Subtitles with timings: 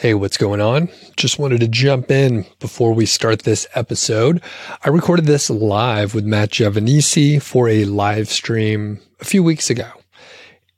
[0.00, 0.90] Hey, what's going on?
[1.16, 4.40] Just wanted to jump in before we start this episode.
[4.84, 9.90] I recorded this live with Matt Giovanisci for a live stream a few weeks ago.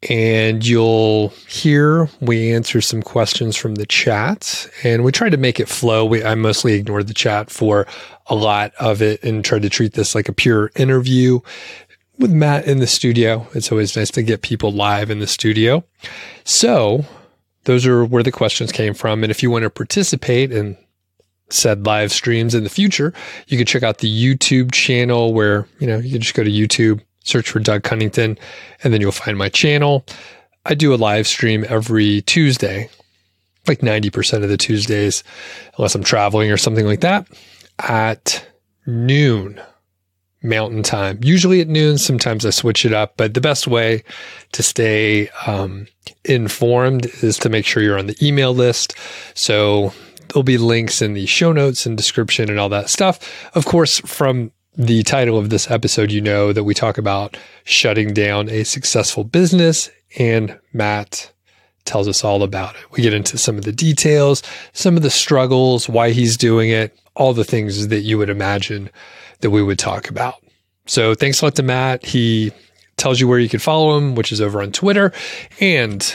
[0.08, 5.60] And you'll hear we answer some questions from the chat and we tried to make
[5.60, 6.06] it flow.
[6.06, 7.86] We, I mostly ignored the chat for
[8.28, 11.40] a lot of it and tried to treat this like a pure interview
[12.18, 13.46] with Matt in the studio.
[13.52, 15.84] It's always nice to get people live in the studio.
[16.44, 17.04] So
[17.64, 19.22] those are where the questions came from.
[19.22, 20.76] And if you want to participate in
[21.50, 23.12] said live streams in the future,
[23.48, 26.50] you can check out the YouTube channel where, you know, you can just go to
[26.50, 28.38] YouTube, search for Doug Cunnington,
[28.82, 30.04] and then you'll find my channel.
[30.66, 32.88] I do a live stream every Tuesday,
[33.66, 35.24] like 90% of the Tuesdays,
[35.76, 37.26] unless I'm traveling or something like that,
[37.78, 38.46] at
[38.86, 39.60] noon
[40.42, 41.98] mountain time, usually at noon.
[41.98, 44.02] Sometimes I switch it up, but the best way
[44.52, 45.86] to stay um,
[46.24, 48.94] informed is to make sure you're on the email list.
[49.34, 49.92] So
[50.28, 53.18] there'll be links in the show notes and description and all that stuff.
[53.54, 58.14] Of course, from the title of this episode, you know that we talk about shutting
[58.14, 61.32] down a successful business, and Matt
[61.84, 62.90] tells us all about it.
[62.92, 64.42] We get into some of the details,
[64.72, 68.90] some of the struggles, why he's doing it, all the things that you would imagine
[69.40, 70.34] that we would talk about.
[70.86, 72.04] So thanks a lot to Matt.
[72.04, 72.52] He
[72.96, 75.12] tells you where you can follow him, which is over on Twitter.
[75.60, 76.14] And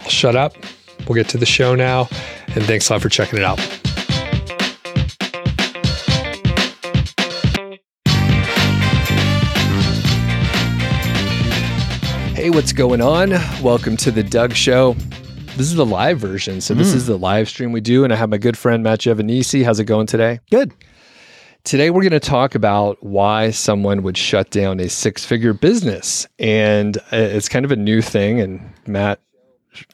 [0.00, 0.54] I'll shut up.
[1.06, 2.08] We'll get to the show now.
[2.54, 3.58] And thanks a lot for checking it out.
[12.36, 13.30] Hey, what's going on?
[13.62, 14.94] Welcome to the Doug Show.
[15.56, 16.60] This is the live version.
[16.60, 16.96] So, this mm.
[16.96, 18.02] is the live stream we do.
[18.02, 19.64] And I have my good friend Matt Giovanisci.
[19.64, 20.40] How's it going today?
[20.50, 20.72] Good.
[21.64, 26.26] Today, we're going to talk about why someone would shut down a six figure business.
[26.40, 28.40] And uh, it's kind of a new thing.
[28.40, 29.20] And Matt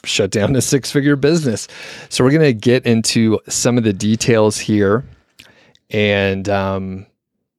[0.03, 1.69] shut down a six figure business.
[2.09, 5.05] So, we're going to get into some of the details here.
[5.91, 7.07] And um,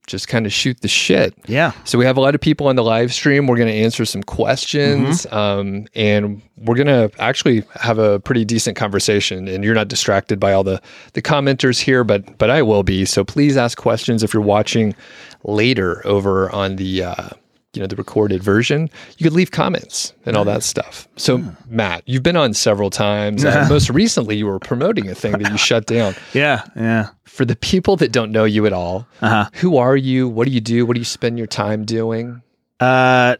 [0.09, 1.33] just kind of shoot the shit.
[1.47, 1.71] Yeah.
[1.85, 3.47] So we have a lot of people on the live stream.
[3.47, 5.35] We're going to answer some questions, mm-hmm.
[5.35, 9.47] um, and we're going to actually have a pretty decent conversation.
[9.47, 10.81] And you're not distracted by all the
[11.13, 13.05] the commenters here, but but I will be.
[13.05, 14.95] So please ask questions if you're watching
[15.43, 17.03] later over on the.
[17.03, 17.29] Uh,
[17.73, 21.51] you know the recorded version you could leave comments and all that stuff so yeah.
[21.67, 25.51] matt you've been on several times uh, most recently you were promoting a thing that
[25.51, 27.09] you shut down yeah yeah
[27.39, 29.49] for the people that don't know you at all, uh-huh.
[29.53, 30.27] who are you?
[30.27, 30.85] What do you do?
[30.85, 32.41] What do you spend your time doing?
[32.81, 33.37] Uh,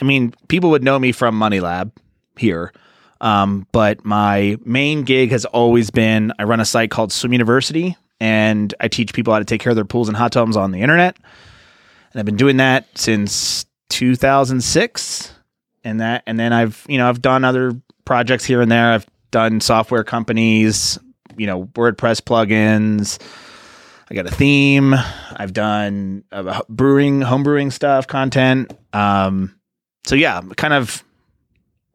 [0.00, 1.92] I mean, people would know me from Money Lab
[2.36, 2.74] here.
[3.22, 7.96] Um, but my main gig has always been I run a site called Swim University
[8.20, 10.70] and I teach people how to take care of their pools and hot tubs on
[10.70, 11.16] the internet.
[12.12, 15.32] And I've been doing that since 2006.
[15.82, 17.72] And that, and then I've, you know, I've done other
[18.04, 18.92] projects here and there.
[18.92, 20.98] I've done software companies,
[21.36, 23.18] you know WordPress plugins.
[24.10, 24.94] I got a theme.
[25.36, 28.72] I've done uh, brewing, home brewing stuff, content.
[28.92, 29.54] Um,
[30.04, 31.04] so yeah, kind of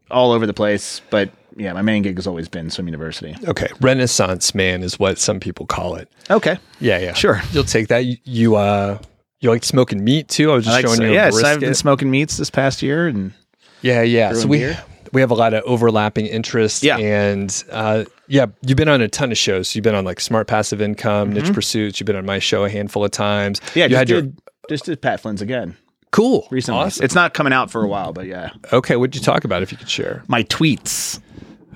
[0.10, 1.02] all over the place.
[1.10, 3.36] But yeah, my main gig has always been swim university.
[3.48, 6.10] Okay, Renaissance man is what some people call it.
[6.32, 7.42] Okay, yeah, yeah, sure.
[7.52, 8.06] You'll take that.
[8.06, 8.98] You, you uh,
[9.40, 10.52] you like smoking meat too?
[10.52, 11.14] I was just I like showing so, you.
[11.14, 13.34] Yes, I've been smoking meats this past year, and
[13.82, 14.34] yeah, yeah.
[14.34, 14.76] So we
[15.16, 16.84] we have a lot of overlapping interests.
[16.84, 16.98] Yeah.
[16.98, 19.74] And uh, yeah, you've been on a ton of shows.
[19.74, 21.46] You've been on like Smart Passive Income, mm-hmm.
[21.46, 22.00] Niche Pursuits.
[22.00, 23.62] You've been on my show a handful of times.
[23.74, 24.34] Yeah, you just, had did, your,
[24.70, 25.78] just did Pat Flynn's again.
[26.12, 26.48] Cool.
[26.52, 26.80] Recently.
[26.80, 27.04] Awesome.
[27.04, 28.52] It's not coming out for a while, but yeah.
[28.72, 28.96] Okay.
[28.96, 30.24] What did you talk about if you could share?
[30.28, 31.20] My tweets.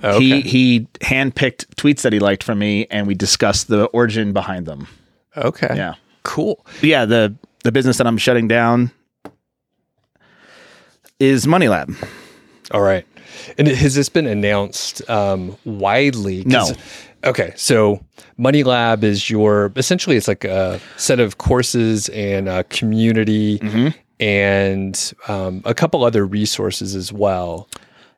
[0.02, 0.40] Oh, okay.
[0.40, 4.66] He he handpicked tweets that he liked from me and we discussed the origin behind
[4.66, 4.86] them.
[5.36, 5.74] Okay.
[5.76, 5.94] Yeah.
[6.22, 6.64] Cool.
[6.64, 7.34] But yeah, the
[7.64, 8.90] the business that I'm shutting down
[11.18, 11.94] is Money Lab.
[12.72, 13.06] All right.
[13.58, 16.44] And has this been announced um, widely?
[16.44, 16.70] No.
[17.24, 18.02] Okay, so
[18.38, 23.88] Money Lab is your essentially it's like a set of courses and a community mm-hmm.
[24.18, 27.68] and um, a couple other resources as well.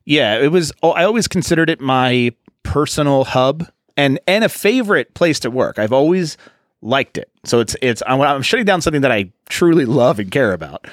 [0.05, 0.73] Yeah, it was.
[0.83, 2.33] Oh, I always considered it my
[2.63, 5.79] personal hub and and a favorite place to work.
[5.79, 6.37] I've always
[6.83, 7.31] liked it.
[7.45, 10.87] So it's it's I'm, I'm shutting down something that I truly love and care about.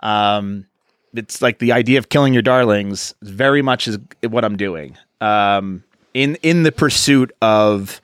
[0.00, 0.66] Um,
[1.12, 3.98] it's like the idea of killing your darlings very much is
[4.28, 4.96] what I'm doing.
[5.20, 8.00] Um, in in the pursuit of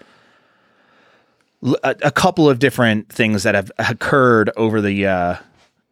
[1.63, 5.37] a, a, couple of different things that have occurred over the uh,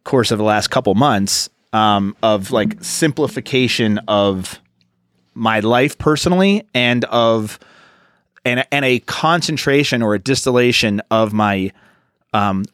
[0.03, 4.59] course of the last couple months um, of like simplification of
[5.35, 7.59] my life personally and of
[8.45, 11.71] and and a concentration or a distillation of my
[12.33, 12.65] um,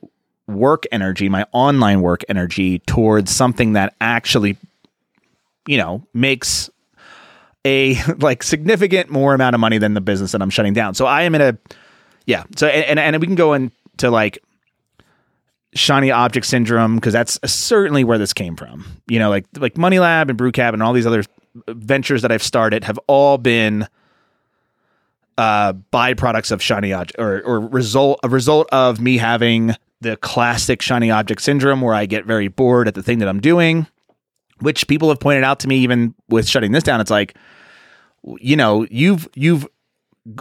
[0.48, 4.58] work energy, my online work energy towards something that actually,
[5.68, 6.70] you know, makes
[7.64, 10.94] a like significant more amount of money than the business that I'm shutting down.
[10.94, 11.58] So I am in a
[12.26, 12.44] yeah.
[12.56, 14.40] So and and, and we can go into like
[15.74, 18.86] shiny object syndrome because that's certainly where this came from.
[19.08, 21.24] You know, like like Money Lab and Brew Cab and all these other
[21.68, 23.88] ventures that I've started have all been
[25.38, 30.82] uh byproducts of shiny object or or result a result of me having the classic
[30.82, 33.88] shiny object syndrome where I get very bored at the thing that I'm doing,
[34.60, 37.02] which people have pointed out to me even with shutting this down.
[37.02, 37.36] It's like,
[38.40, 39.68] you know, you've you've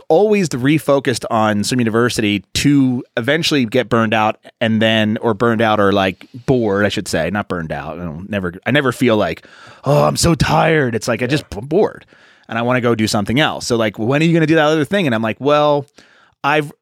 [0.08, 5.78] always refocused on Swim University to eventually get burned out and then or burned out
[5.78, 7.98] or like bored, I should say, not burned out.
[7.98, 9.46] I don't never I never feel like,
[9.84, 10.94] oh, I'm so tired.
[10.94, 12.06] It's like I just I'm bored
[12.48, 13.66] and I want to go do something else.
[13.66, 15.06] So like when are you going to do that other thing?
[15.06, 15.86] And I'm like, well,
[16.42, 16.72] I've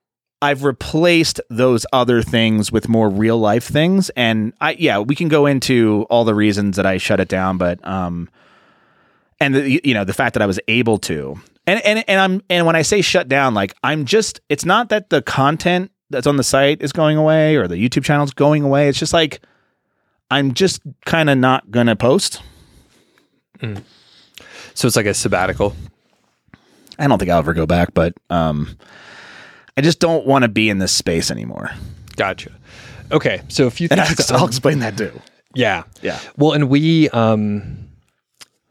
[0.42, 4.10] I've replaced those other things with more real life things.
[4.10, 7.58] And I, yeah, we can go into all the reasons that I shut it down,
[7.58, 8.28] but, um,
[9.38, 12.42] and the, you know, the fact that I was able to, and, and, and I'm,
[12.50, 16.26] and when I say shut down, like I'm just, it's not that the content that's
[16.26, 18.88] on the site is going away or the YouTube channel is going away.
[18.88, 19.40] It's just like,
[20.28, 22.42] I'm just kind of not going to post.
[23.60, 23.80] Mm.
[24.74, 25.74] So it's like a sabbatical.
[26.98, 28.76] I don't think I'll ever go back, but, um,
[29.76, 31.70] I just don't want to be in this space anymore.
[32.16, 32.52] Gotcha.
[33.10, 35.20] Okay, so if you think I'll, I'll explain that too.
[35.54, 36.18] Yeah, yeah.
[36.36, 37.88] Well, and we um,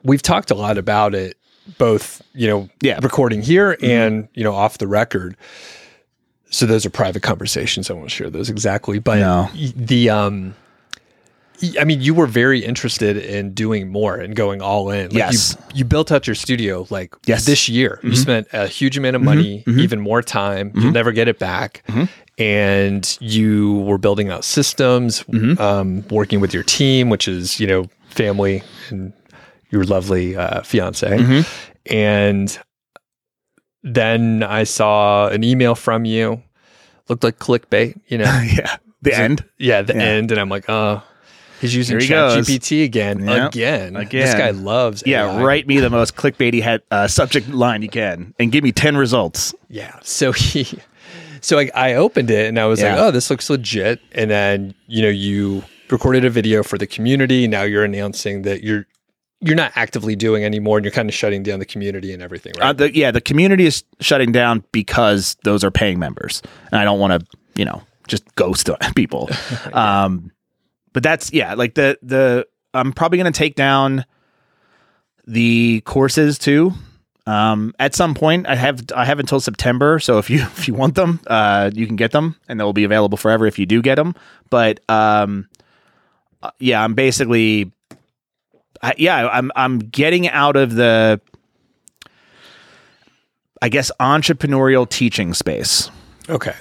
[0.04, 1.38] we've talked a lot about it,
[1.78, 3.00] both you know, yeah.
[3.02, 3.86] recording here mm-hmm.
[3.86, 5.38] and you know off the record.
[6.50, 7.90] So those are private conversations.
[7.90, 9.50] I won't share those exactly, but no.
[9.76, 10.56] the um,
[11.80, 15.06] I mean, you were very interested in doing more and going all in.
[15.06, 15.56] Like yes.
[15.70, 17.46] You, you, built out your studio like yes.
[17.46, 17.98] this year.
[17.98, 18.08] Mm-hmm.
[18.08, 19.72] You spent a huge amount of money, mm-hmm.
[19.72, 19.80] mm-hmm.
[19.80, 20.72] even more time.
[20.74, 20.94] You'll mm-hmm.
[20.94, 21.84] never get it back.
[21.88, 22.04] Mm-hmm.
[22.42, 25.62] And you were building out systems, mm-hmm.
[25.62, 29.14] um, working with your team, which is, you know, family and
[29.70, 31.44] your lovely uh, fiance.
[31.86, 32.60] And
[33.84, 36.42] then I saw an email from you.
[37.10, 38.24] Looked like clickbait, you know?
[38.46, 38.78] yeah.
[39.02, 39.44] The end.
[39.58, 40.04] yeah, the yeah.
[40.04, 40.32] end.
[40.32, 41.02] And I'm like, oh,
[41.62, 43.50] He's using he ChatGPT again, yep.
[43.50, 43.96] again.
[43.96, 44.26] Again.
[44.26, 45.04] This guy loves.
[45.06, 45.44] Yeah, AI.
[45.44, 48.98] write me the most clickbaity head, uh, subject line you can, and give me ten
[48.98, 49.54] results.
[49.70, 50.00] Yeah.
[50.02, 50.68] So he,
[51.40, 52.96] so I, I opened it and I was yeah.
[52.96, 54.02] like, oh, this looks legit.
[54.14, 57.48] And then you know you recorded a video for the community.
[57.48, 58.88] Now you're announcing that you're
[59.40, 62.54] you're not actively doing anymore, and you're kind of shutting down the community and everything,
[62.58, 62.70] right?
[62.70, 66.42] Uh, the, yeah, the community is shutting down because those are paying members,
[66.72, 69.30] and I don't want to, you know, just ghost people.
[69.30, 69.70] yeah.
[70.06, 70.32] Um
[70.94, 74.06] but that's yeah, like the the I'm probably gonna take down
[75.26, 76.74] the courses too.
[77.28, 80.00] Um, at some point, I have I have until September.
[80.00, 82.84] So if you if you want them, uh, you can get them, and they'll be
[82.84, 84.16] available forever if you do get them.
[84.50, 85.48] But um,
[86.44, 87.72] uh, yeah, I'm basically,
[88.82, 91.22] I, yeah, I'm I'm getting out of the,
[93.62, 95.90] I guess, entrepreneurial teaching space.
[96.30, 96.56] Okay.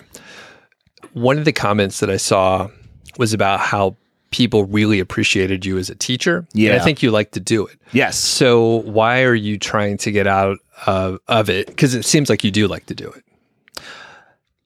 [1.12, 2.68] One of the comments that I saw
[3.18, 3.96] was about how
[4.30, 6.46] people really appreciated you as a teacher.
[6.52, 6.70] Yeah.
[6.72, 7.76] And I think you like to do it.
[7.92, 8.16] Yes.
[8.16, 11.66] So why are you trying to get out of, of it?
[11.66, 13.24] Because it seems like you do like to do it.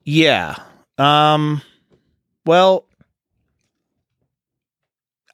[0.04, 0.56] Yeah.
[0.98, 1.62] Um,
[2.44, 2.84] well,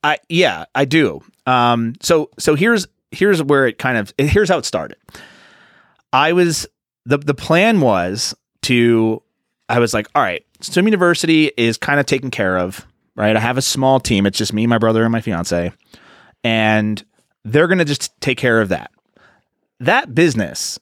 [0.04, 1.22] I, yeah, I do.
[1.44, 4.96] Um, so, so here's, here's where it kind of, here's how it started.
[6.12, 6.68] I was,
[7.04, 9.22] the, the plan was to,
[9.68, 12.86] I was like, all right, Swim University is kind of taken care of
[13.16, 13.36] right?
[13.36, 14.26] I have a small team.
[14.26, 15.72] It's just me, my brother, and my fiance.
[16.44, 17.04] And
[17.44, 18.90] they're going to just take care of that.
[19.80, 20.78] That business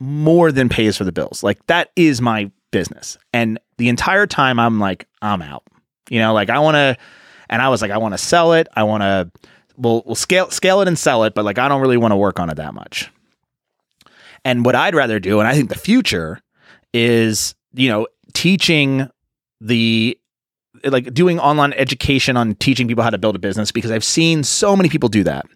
[0.00, 1.42] more than pays for the bills.
[1.42, 3.18] Like that is my business.
[3.32, 5.64] And the entire time I'm like, I'm out.
[6.08, 6.96] You know, like I want to,
[7.48, 8.66] and I was like, I want to sell it.
[8.74, 9.30] I want to,
[9.76, 12.16] we'll, we'll scale, scale it and sell it, but like I don't really want to
[12.16, 13.10] work on it that much.
[14.44, 16.40] And what I'd rather do, and I think the future
[16.94, 19.08] is, you know, teaching
[19.60, 20.18] the
[20.84, 24.42] like doing online education on teaching people how to build a business because I've seen
[24.42, 25.46] so many people do that.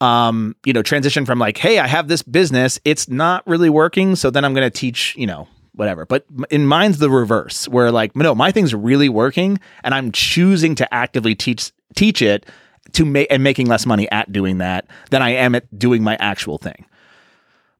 [0.00, 4.16] Um, you know, transition from like, hey, I have this business, it's not really working,
[4.16, 6.06] so then I'm going to teach, you know, whatever.
[6.06, 10.74] But in mine's the reverse, where like, no, my thing's really working, and I'm choosing
[10.76, 12.46] to actively teach teach it
[12.92, 16.16] to make and making less money at doing that than I am at doing my
[16.16, 16.84] actual thing.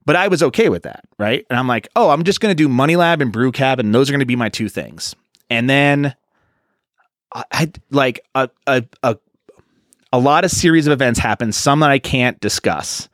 [0.05, 1.47] But I was okay with that, right?
[1.49, 3.95] And I'm like, oh, I'm just going to do Money Lab and Brew Cab, and
[3.95, 5.15] those are going to be my two things.
[5.49, 6.15] And then
[7.35, 9.17] I like a, a a
[10.13, 11.53] a lot of series of events happen.
[11.53, 13.09] Some that I can't discuss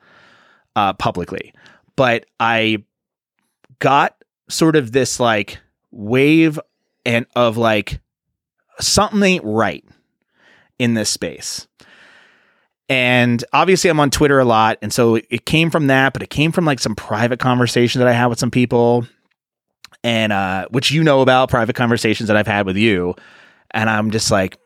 [0.75, 1.53] uh, publicly,
[1.95, 2.83] but I
[3.79, 4.15] got
[4.49, 5.59] sort of this like
[5.91, 6.59] wave
[7.05, 8.01] and of like
[8.79, 9.85] something ain't right
[10.77, 11.67] in this space.
[12.89, 14.79] And obviously, I'm on Twitter a lot.
[14.81, 18.07] And so it came from that, but it came from like some private conversation that
[18.07, 19.05] I had with some people,
[20.03, 23.15] and uh, which you know about private conversations that I've had with you.
[23.71, 24.57] And I'm just like,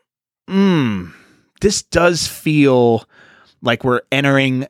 [0.48, 1.08] hmm,
[1.60, 3.04] this does feel
[3.62, 4.66] like we're entering.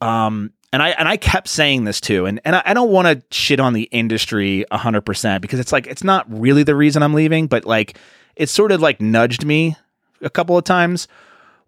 [0.00, 3.08] Um, and I and I kept saying this too, and and I, I don't want
[3.08, 7.02] to shit on the industry hundred percent because it's like it's not really the reason
[7.02, 7.96] I'm leaving, but like
[8.36, 9.76] it sort of like nudged me
[10.20, 11.08] a couple of times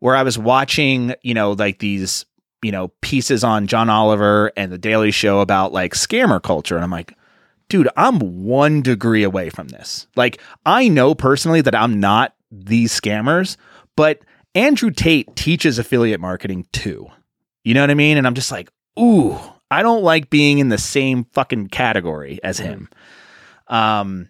[0.00, 2.26] where I was watching, you know, like these,
[2.62, 6.74] you know, pieces on John Oliver and the Daily Show about like scammer culture.
[6.74, 7.14] And I'm like,
[7.70, 10.06] dude, I'm one degree away from this.
[10.16, 13.56] Like, I know personally that I'm not these scammers,
[13.96, 14.20] but
[14.54, 17.06] Andrew Tate teaches affiliate marketing too.
[17.64, 18.18] You know what I mean?
[18.18, 19.38] And I'm just like, ooh,
[19.70, 22.88] I don't like being in the same fucking category as him.
[23.68, 24.28] Um,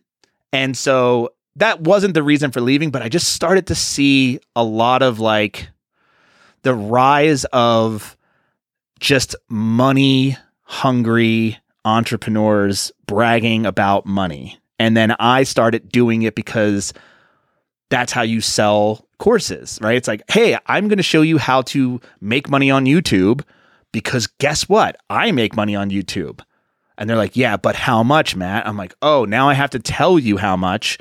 [0.52, 4.62] and so that wasn't the reason for leaving, but I just started to see a
[4.62, 5.70] lot of like
[6.62, 8.18] the rise of
[8.98, 14.58] just money hungry entrepreneurs bragging about money.
[14.78, 16.92] And then I started doing it because
[17.90, 19.96] that's how you sell courses, right?
[19.96, 23.42] It's like, hey, I'm going to show you how to make money on YouTube
[23.92, 24.96] because guess what?
[25.10, 26.40] I make money on YouTube.
[26.96, 28.66] And they're like, yeah, but how much, Matt?
[28.66, 30.98] I'm like, oh, now I have to tell you how much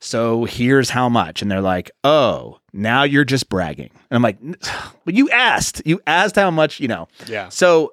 [0.00, 1.42] so here's how much.
[1.42, 3.90] And they're like, oh, now you're just bragging.
[4.10, 4.38] And I'm like,
[5.04, 7.06] but you asked, you asked how much, you know.
[7.26, 7.50] Yeah.
[7.50, 7.92] So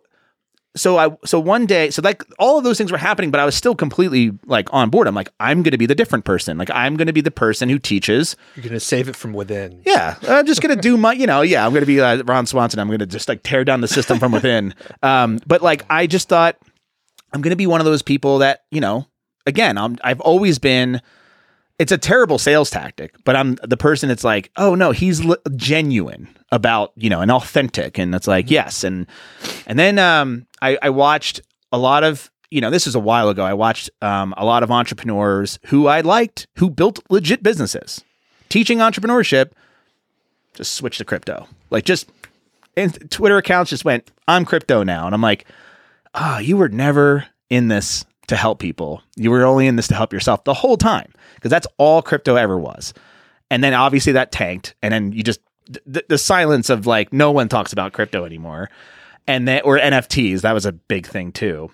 [0.77, 3.45] so I so one day, so like all of those things were happening, but I
[3.45, 5.07] was still completely like on board.
[5.07, 6.57] I'm like, I'm gonna be the different person.
[6.57, 8.35] Like I'm gonna be the person who teaches.
[8.55, 9.81] You're gonna save it from within.
[9.85, 10.15] Yeah.
[10.27, 12.79] I'm just gonna do my, you know, yeah, I'm gonna be uh, Ron Swanson.
[12.79, 14.73] I'm gonna just like tear down the system from within.
[15.03, 16.57] Um, but like I just thought
[17.33, 19.05] I'm gonna be one of those people that, you know,
[19.45, 21.01] again, I'm I've always been
[21.79, 25.37] it's a terrible sales tactic, but I'm the person that's like, oh no, he's l-
[25.55, 28.53] genuine about you know and authentic, and it's like mm-hmm.
[28.53, 29.05] yes, and
[29.65, 31.41] and then um, I, I watched
[31.71, 33.45] a lot of you know this is a while ago.
[33.45, 38.03] I watched um, a lot of entrepreneurs who I liked who built legit businesses,
[38.49, 39.51] teaching entrepreneurship.
[40.55, 42.09] Just switch to crypto, like just
[42.75, 45.45] and Twitter accounts just went, I'm crypto now, and I'm like,
[46.13, 49.01] ah, oh, you were never in this to help people.
[49.15, 52.35] You were only in this to help yourself the whole time because that's all crypto
[52.35, 52.93] ever was.
[53.49, 55.39] And then obviously that tanked, and then you just
[55.85, 58.69] the, the silence of like no one talks about crypto anymore,
[59.25, 61.71] and then or NFTs that was a big thing too.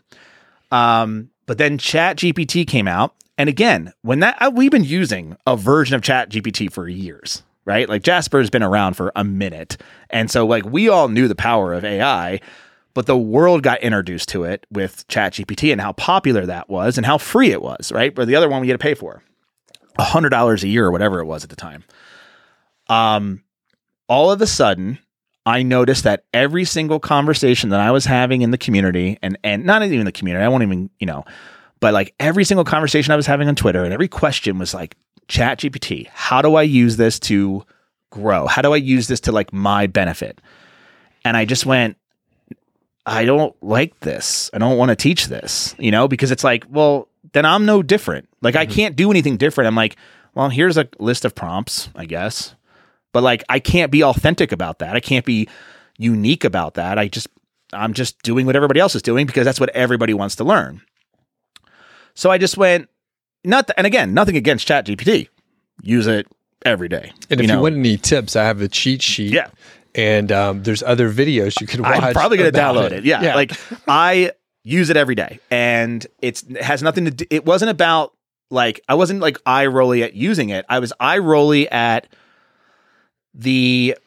[0.71, 5.35] Um, but then Chat GPT came out, and again, when that uh, we've been using
[5.47, 7.89] a version of Chat GPT for years, right?
[7.89, 9.77] Like Jasper's been around for a minute,
[10.11, 12.39] and so like we all knew the power of AI
[12.93, 17.05] but the world got introduced to it with ChatGPT and how popular that was and
[17.05, 18.15] how free it was, right?
[18.15, 19.23] Where the other one we had to pay for
[19.97, 21.83] a hundred dollars a year or whatever it was at the time.
[22.87, 23.43] Um,
[24.07, 24.99] all of a sudden,
[25.45, 29.65] I noticed that every single conversation that I was having in the community, and and
[29.65, 31.25] not even the community, I won't even you know,
[31.79, 34.95] but like every single conversation I was having on Twitter, and every question was like,
[35.27, 37.63] Chat GPT, how do I use this to
[38.09, 38.47] grow?
[38.47, 40.39] How do I use this to like my benefit?
[41.25, 41.97] And I just went,
[43.05, 44.49] I don't like this.
[44.53, 47.83] I don't want to teach this, you know, because it's like, well, then I'm no
[47.83, 48.29] different.
[48.41, 48.71] Like, mm-hmm.
[48.71, 49.67] I can't do anything different.
[49.67, 49.97] I'm like,
[50.35, 52.55] well, here's a list of prompts, I guess.
[53.11, 54.95] But like, I can't be authentic about that.
[54.95, 55.47] I can't be
[55.97, 56.97] unique about that.
[56.97, 57.27] I just,
[57.73, 60.81] I'm just doing what everybody else is doing because that's what everybody wants to learn.
[62.15, 62.89] So I just went,
[63.43, 65.27] not, th- and again, nothing against Chat GPT.
[65.81, 66.27] Use it
[66.65, 67.11] every day.
[67.29, 67.55] And if you, know?
[67.55, 69.33] you want any tips, I have a cheat sheet.
[69.33, 69.49] Yeah
[69.95, 72.01] and um, there's other videos you can watch.
[72.01, 72.93] I'm probably going to download it.
[72.93, 73.05] it.
[73.05, 73.21] Yeah.
[73.21, 73.35] yeah.
[73.35, 73.51] Like
[73.87, 74.31] I
[74.63, 77.25] use it every day and it's, it has nothing to do.
[77.29, 78.13] It wasn't about
[78.49, 80.65] like, I wasn't like eye rolly at using it.
[80.69, 82.07] I was eye rolly at
[83.33, 83.97] the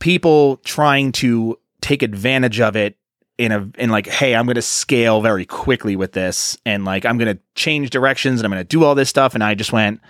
[0.00, 2.96] people trying to take advantage of it
[3.36, 7.06] in a in like hey i'm going to scale very quickly with this and like
[7.06, 9.54] i'm going to change directions and i'm going to do all this stuff and i
[9.54, 10.00] just went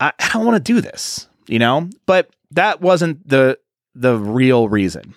[0.00, 3.58] i, I don't want to do this you know but that wasn't the
[3.94, 5.14] the real reason.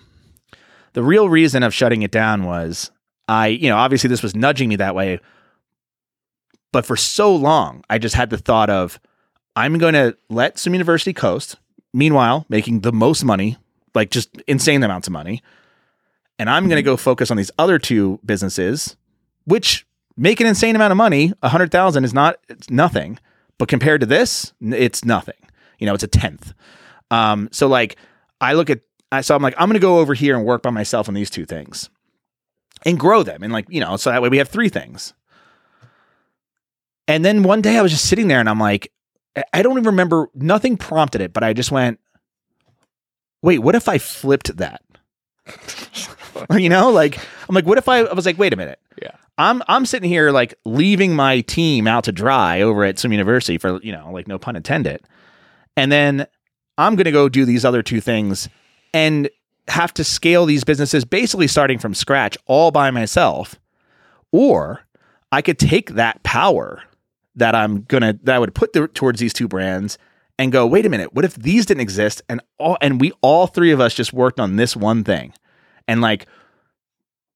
[0.92, 2.90] The real reason of shutting it down was
[3.28, 5.20] I, you know, obviously this was nudging me that way.
[6.72, 9.00] But for so long, I just had the thought of
[9.54, 11.56] I'm going to let Swim University coast,
[11.94, 13.56] meanwhile, making the most money,
[13.94, 15.42] like just insane amounts of money.
[16.38, 18.96] And I'm going to go focus on these other two businesses,
[19.44, 21.32] which make an insane amount of money.
[21.42, 23.18] A hundred thousand is not, it's nothing.
[23.58, 25.34] But compared to this, it's nothing.
[25.78, 26.52] You know, it's a tenth.
[27.10, 27.96] Um, so like
[28.40, 28.80] I look at
[29.12, 31.30] I so I'm like, I'm gonna go over here and work by myself on these
[31.30, 31.90] two things
[32.84, 33.42] and grow them.
[33.42, 35.14] And like, you know, so that way we have three things.
[37.08, 38.92] And then one day I was just sitting there and I'm like,
[39.52, 42.00] I don't even remember, nothing prompted it, but I just went,
[43.42, 44.82] wait, what if I flipped that?
[46.50, 48.80] you know, like I'm like, what if I, I was like, wait a minute.
[49.00, 49.12] Yeah.
[49.38, 53.58] I'm I'm sitting here like leaving my team out to dry over at Swim University
[53.58, 55.02] for you know like no pun intended,
[55.76, 56.26] and then
[56.78, 58.48] I'm gonna go do these other two things
[58.92, 59.28] and
[59.68, 63.56] have to scale these businesses basically starting from scratch all by myself,
[64.32, 64.80] or
[65.32, 66.82] I could take that power
[67.34, 69.98] that I'm gonna that I would put th- towards these two brands
[70.38, 73.46] and go, wait a minute, what if these didn't exist and all and we all
[73.46, 75.32] three of us just worked on this one thing,
[75.88, 76.26] and like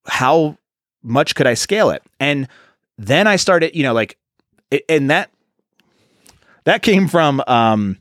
[0.06, 0.56] how
[1.02, 2.02] much could I scale it?
[2.18, 2.48] And
[2.98, 4.18] then I started, you know, like,
[4.88, 5.30] and that
[6.64, 7.98] that came from um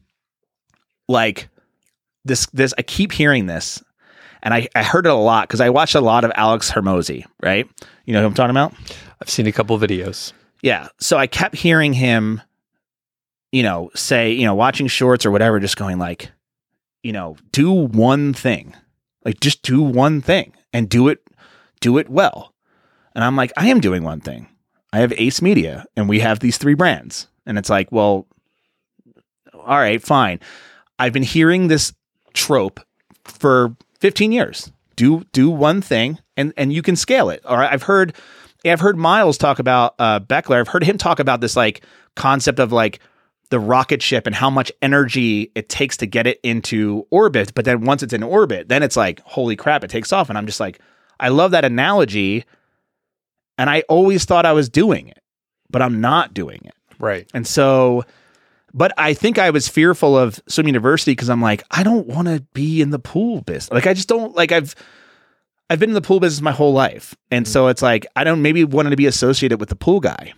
[1.10, 1.50] like
[2.24, 3.84] this this I keep hearing this
[4.42, 7.26] and I, I heard it a lot because I watched a lot of Alex Hormozi,
[7.42, 7.68] right?
[8.06, 8.74] You know who I'm talking about?
[9.22, 10.32] I've seen a couple videos.
[10.62, 10.88] Yeah.
[11.00, 12.42] So I kept hearing him,
[13.52, 16.32] you know, say, you know, watching shorts or whatever, just going like,
[17.04, 18.76] you know, do one thing.
[19.26, 21.20] Like just do one thing and do it
[21.82, 22.54] do it well.
[23.16, 24.48] And I'm like, I am doing one thing.
[24.94, 27.28] I have Ace Media and we have these three brands.
[27.46, 28.28] And it's like, well,
[29.54, 30.40] all right, fine.
[31.00, 31.94] I've been hearing this
[32.34, 32.80] trope
[33.24, 34.72] for 15 years.
[34.96, 37.44] Do do one thing and and you can scale it.
[37.46, 37.72] All right.
[37.72, 38.14] I've heard
[38.66, 40.60] I've heard Miles talk about uh Beckler.
[40.60, 41.84] I've heard him talk about this like
[42.16, 43.00] concept of like
[43.50, 47.54] the rocket ship and how much energy it takes to get it into orbit.
[47.56, 50.30] But then once it's in orbit, then it's like, holy crap, it takes off.
[50.30, 50.80] And I'm just like,
[51.20, 52.46] I love that analogy.
[53.58, 55.20] And I always thought I was doing it,
[55.70, 56.74] but I'm not doing it.
[57.00, 57.28] Right.
[57.34, 58.04] And so,
[58.74, 62.28] but I think I was fearful of swim university because I'm like, I don't want
[62.28, 63.72] to be in the pool business.
[63.72, 64.76] Like, I just don't like I've
[65.70, 67.50] I've been in the pool business my whole life, and mm.
[67.50, 70.34] so it's like I don't maybe wanted to be associated with the pool guy.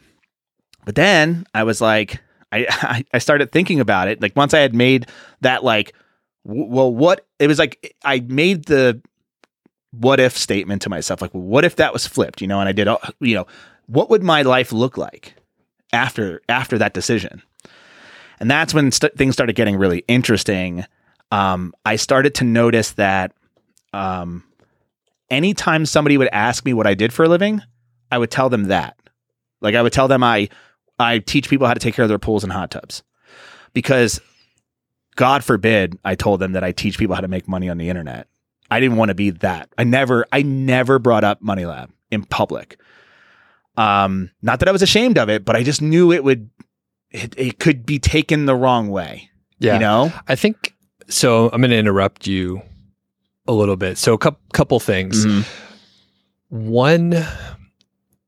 [0.86, 2.22] But then I was like,
[2.52, 4.22] I I started thinking about it.
[4.22, 5.08] Like once I had made
[5.42, 5.94] that like,
[6.46, 9.02] w- well, what it was like, I made the
[9.92, 12.60] what if statement to myself, like, well, what if that was flipped, you know?
[12.60, 13.46] And I did, all- you know,
[13.88, 15.36] what would my life look like
[15.92, 17.42] after after that decision?
[18.42, 20.84] And that's when st- things started getting really interesting.
[21.32, 23.34] Um, I started to notice that
[23.94, 24.44] um,
[25.30, 27.62] anytime somebody would ask me what I did for a living,
[28.12, 28.98] I would tell them that.
[29.62, 30.50] Like I would tell them I
[30.98, 33.04] I teach people how to take care of their pools and hot tubs.
[33.74, 34.20] Because
[35.16, 37.90] God forbid I told them that I teach people how to make money on the
[37.90, 38.28] internet.
[38.72, 39.70] I didn't want to be that.
[39.78, 42.80] I never I never brought up Money Lab in public.
[43.78, 46.50] Um not that I was ashamed of it, but I just knew it would
[47.12, 49.30] it, it could be taken the wrong way.
[49.60, 49.74] Yeah.
[49.74, 50.14] You know?
[50.28, 50.74] I think
[51.08, 51.50] so.
[51.52, 52.62] I'm going to interrupt you
[53.48, 53.98] a little bit.
[53.98, 55.26] So, a cou- couple things.
[55.26, 55.42] Mm-hmm.
[56.50, 57.14] One,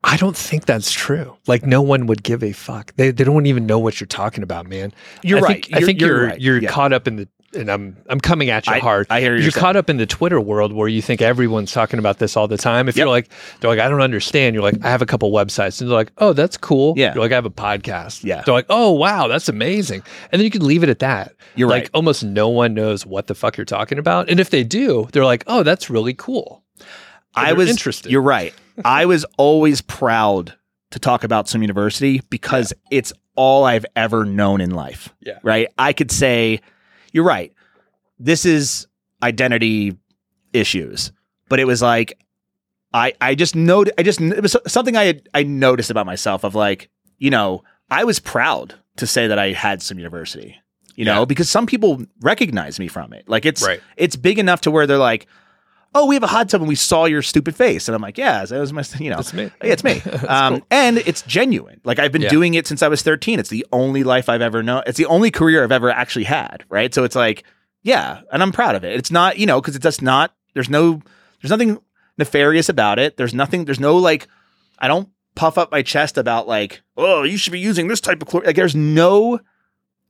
[0.04, 1.36] I don't think that's true.
[1.48, 2.94] Like, no one would give a fuck.
[2.96, 4.94] They, they don't even know what you're talking about, man.
[5.24, 5.66] You're I right.
[5.66, 6.62] Think, I think you're you're, right.
[6.64, 6.70] Yeah.
[6.70, 9.08] caught up in the, and I'm I'm coming at you I- hard.
[9.10, 9.62] I hear you're you're saying.
[9.62, 12.58] caught up in the Twitter world where you think everyone's talking about this all the
[12.58, 12.88] time.
[12.90, 13.04] If Yep.
[13.04, 14.54] you're like, they're like, I don't understand.
[14.56, 16.94] You're like, I have a couple websites, and they're like, oh, that's cool.
[16.98, 17.14] Yeah.
[17.14, 18.24] You're like, I have a podcast.
[18.24, 18.42] Yeah.
[18.42, 20.04] They're like, oh, wow, that's amazing.
[20.32, 21.36] And then you can leave it at that.
[21.56, 21.90] You're like right.
[21.94, 25.26] almost no one knows what the fuck you're talking about, and if they do, they're
[25.26, 26.64] like, oh, that's really cool.
[27.36, 28.12] I was interested.
[28.12, 28.54] You're right.
[28.86, 30.54] I was always proud
[30.92, 35.10] to talk about Swim University because it's all I've ever known in life.
[35.20, 35.40] Yeah.
[35.42, 35.68] Right.
[35.80, 36.62] I could say,
[37.14, 37.54] you're right.
[38.20, 38.88] This is
[39.22, 39.96] identity
[40.52, 41.12] issues,
[41.50, 42.20] but it was like,
[42.94, 46.44] I I just know I just it was something I had, I noticed about myself
[46.44, 50.56] of like you know I was proud to say that I had Swim University
[50.96, 53.82] you know because some people recognize me from it like it's Right.
[53.98, 55.26] it's big enough to where they're like
[55.96, 58.18] oh we have a hot tub and we saw your stupid face and I'm like
[58.18, 59.44] yeah that was my you know That's me.
[59.44, 60.02] yeah, it's me.
[60.28, 60.68] um, cool.
[60.72, 61.82] And it's genuine.
[61.84, 62.30] Like I've been Yeah.
[62.30, 63.40] doing it since I was 13.
[63.40, 64.84] It's the only life I've ever known.
[64.88, 66.64] It's the only career I've ever actually had.
[66.70, 66.94] Right.
[66.94, 67.44] So it's like,
[67.84, 68.22] yeah.
[68.32, 68.96] And I'm proud of it.
[68.98, 71.02] It's not, you know, because it's just not, there's no,
[71.42, 71.80] there's nothing
[72.18, 73.18] nefarious about it.
[73.18, 74.28] There's nothing, there's no like,
[74.80, 78.22] I don't puff up my chest about like, oh, you should be using this type
[78.22, 78.46] of chlorine.
[78.48, 79.40] Like there's no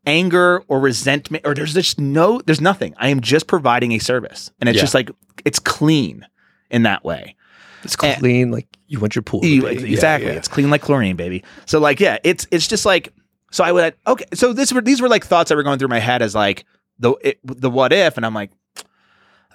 [0.05, 2.93] anger or resentment or there's just no, there's nothing.
[2.97, 4.51] I am just providing a service.
[4.59, 4.81] And it's Yeah.
[4.83, 5.09] just like,
[5.45, 6.25] it's clean
[6.69, 7.35] in that way.
[7.83, 8.51] It's clean.
[8.51, 9.43] like you want your pool.
[9.43, 9.75] You- be.
[9.75, 10.29] Yeah, exactly.
[10.31, 10.37] yeah.
[10.37, 11.43] It's clean like chlorine, baby.
[11.65, 13.13] So like, yeah, it's it's just like.
[13.51, 14.25] So I would okay.
[14.33, 16.65] So this were these were like thoughts that were going through my head as like
[16.97, 18.51] the it, the what if, and I'm like,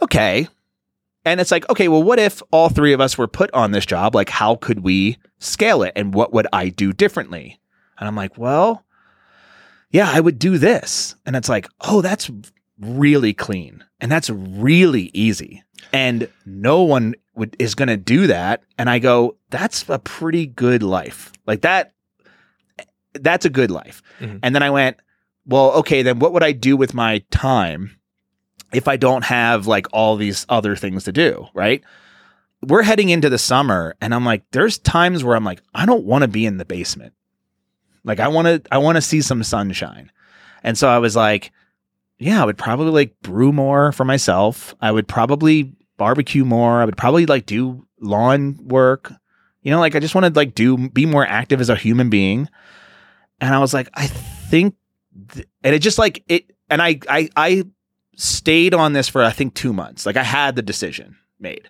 [0.03, 0.47] okay,
[1.25, 3.85] and it's like okay, well, what if all three of us were put on this
[3.85, 4.15] job?
[4.15, 7.61] Like, how could we scale it, and what would I do differently?
[7.99, 8.85] And I'm like, well,
[9.91, 12.31] yeah, I would do this, and it's like, oh, that's
[12.79, 18.63] really clean, and that's really easy, and no one would is going to do that.
[18.77, 21.93] And I go, that's a pretty good life, like that.
[23.15, 24.03] That's a good life.
[24.21, 24.41] Mhm.
[24.43, 24.99] And then I went,
[25.47, 27.97] well, okay, then what would I do with my time
[28.73, 31.83] if I don't have like all these other things to do, right?
[32.61, 36.05] We're heading into the summer and I'm like there's times where I'm like I don't
[36.05, 37.15] want to be in the basement.
[38.05, 40.11] Like I want to I want to see some sunshine.
[40.63, 41.51] And so I was like
[42.19, 44.75] yeah, I would probably like brew more for myself.
[44.81, 46.81] I would probably barbecue more.
[46.81, 49.13] I would probably like do lawn work.
[49.63, 52.11] You know, like I just want to like do be more active as a human
[52.11, 52.49] being.
[53.41, 54.75] And I was like, I think,
[55.33, 57.65] th- and it just like it, and I I I
[58.17, 60.05] stayed on this for I think two months.
[60.05, 61.69] Like I had the decision made,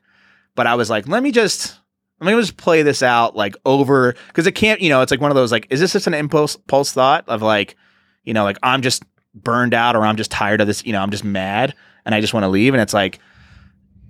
[0.54, 1.78] but I was like, let me just
[2.20, 4.80] let me just play this out like over because it can't.
[4.80, 7.28] You know, it's like one of those like, is this just an impulse pulse thought
[7.28, 7.76] of like,
[8.24, 9.02] you know, like I'm just
[9.34, 10.84] burned out or I'm just tired of this.
[10.84, 12.74] You know, I'm just mad and I just want to leave.
[12.74, 13.18] And it's like,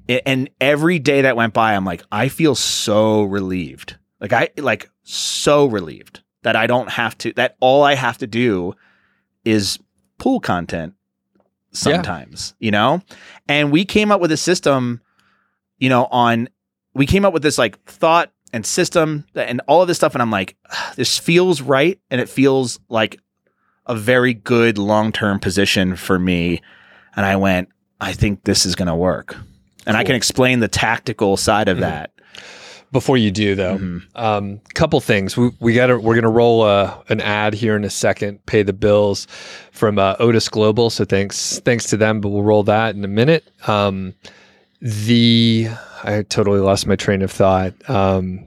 [0.07, 3.97] it, and every day that went by, I'm like, I feel so relieved.
[4.21, 7.33] Like I like so relieved that I don't have to.
[7.35, 8.75] That all I have to do
[9.45, 9.79] is
[10.19, 10.95] pull content
[11.73, 13.03] sometimes, you know?
[13.49, 15.01] And we came up with a system,
[15.79, 16.49] you know, on
[16.95, 20.23] we came up with this like thought and system and all of this stuff and
[20.23, 23.21] I'm like "Ah, this feels right and it feels like
[23.89, 26.61] a very good long-term position for me
[27.17, 27.69] and I went
[28.01, 29.37] I think this is going to work.
[29.87, 31.81] And I can explain the tactical side of Mhm.
[31.81, 32.13] that.
[32.93, 34.03] Before you do though, Mhm.
[34.15, 35.37] um, couple things.
[35.37, 38.45] We we got to we're gonna roll uh, an ad here in a second.
[38.47, 39.27] Pay the bills
[39.73, 40.91] from uh, Odys Global.
[40.91, 42.21] So thanks thanks to them.
[42.21, 43.45] But we'll roll that in a minute.
[43.67, 44.15] Um,
[44.81, 45.69] the
[46.05, 47.75] I totally lost my train of thought.
[47.91, 48.45] Um,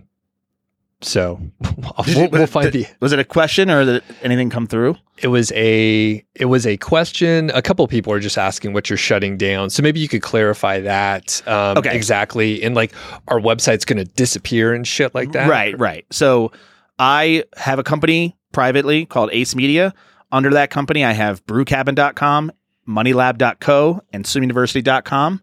[1.02, 1.40] so
[2.08, 2.86] we'll, we'll find the.
[3.00, 4.96] Was it a question or did anything come through?
[5.22, 7.52] It was a it was a question.
[7.54, 9.70] A couple of people are just asking what you're shutting down.
[9.70, 11.96] So maybe you could clarify that um, Okay.
[11.96, 12.64] exactly.
[12.64, 12.92] And like
[13.28, 15.50] our website's going to disappear and shit like that.
[15.50, 16.06] Right, right.
[16.12, 16.52] So
[17.00, 19.94] I have a company privately called Ace Media.
[20.32, 22.52] Under that company, I have brewcabin.com,
[22.88, 25.42] moneylab.co, and swimuniversity.com.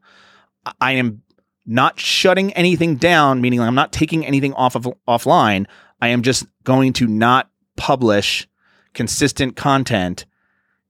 [0.66, 1.22] I- I am
[1.66, 5.66] not shutting anything down, meaning I'm not taking anything off of offline.
[6.00, 8.48] I am just going to not publish
[8.98, 10.26] consistent content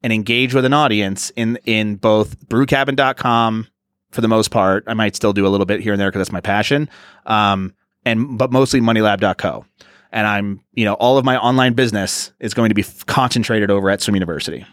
[0.03, 3.69] and engage with an audience in in both brewcabin.com
[4.11, 4.83] for the most part.
[4.87, 6.89] I might still do a little bit here and there because that's my passion.
[7.27, 7.75] Um,
[8.07, 9.67] and but mostly moneylab.co.
[10.11, 13.71] And I'm, you know, all of my online business is going to be f- concentrated
[13.71, 14.65] over at Swim University.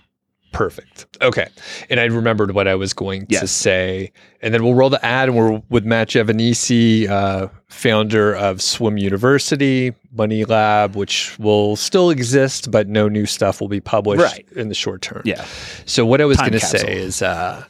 [0.55, 1.05] Perfect.
[1.21, 1.47] Okay.
[1.89, 4.11] And I remembered what I was going to say.
[4.41, 8.97] And then we'll roll the ad and we're with Matt Giovanisci, uh, founder of Swim
[8.97, 14.45] University, Money Lab, which will still exist, but no new stuff will be published Right.
[14.55, 15.21] in the short term.
[15.25, 15.45] Yeah.
[15.85, 17.63] So what I was going to say is, uh,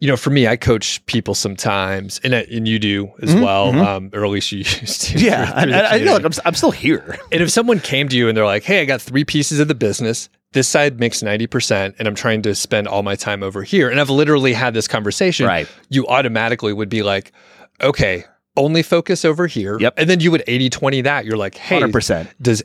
[0.00, 3.72] you know, for me, I coach people sometimes, and and you do as Mhm, well,
[3.72, 3.84] mhm.
[3.84, 5.18] um, or at least you used to.
[5.18, 5.46] Yeah.
[5.46, 6.24] through- I, through I, I feel community.
[6.24, 7.18] like I'm, I'm still here.
[7.32, 9.66] And if someone came to you and they're like, "Hey, I got three pieces of
[9.68, 10.28] the business.
[10.52, 13.88] This side makes ninety percent, and I'm trying to spend all my time over here,"
[13.90, 15.68] and I've literally had this conversation, Right.
[15.90, 17.32] you automatically would be like,
[17.82, 18.24] "Okay,
[18.56, 19.94] only focus over here." Yep.
[19.98, 21.26] And then you would 80-20 that.
[21.26, 22.28] You're like, "Hey, 100%.
[22.40, 22.62] does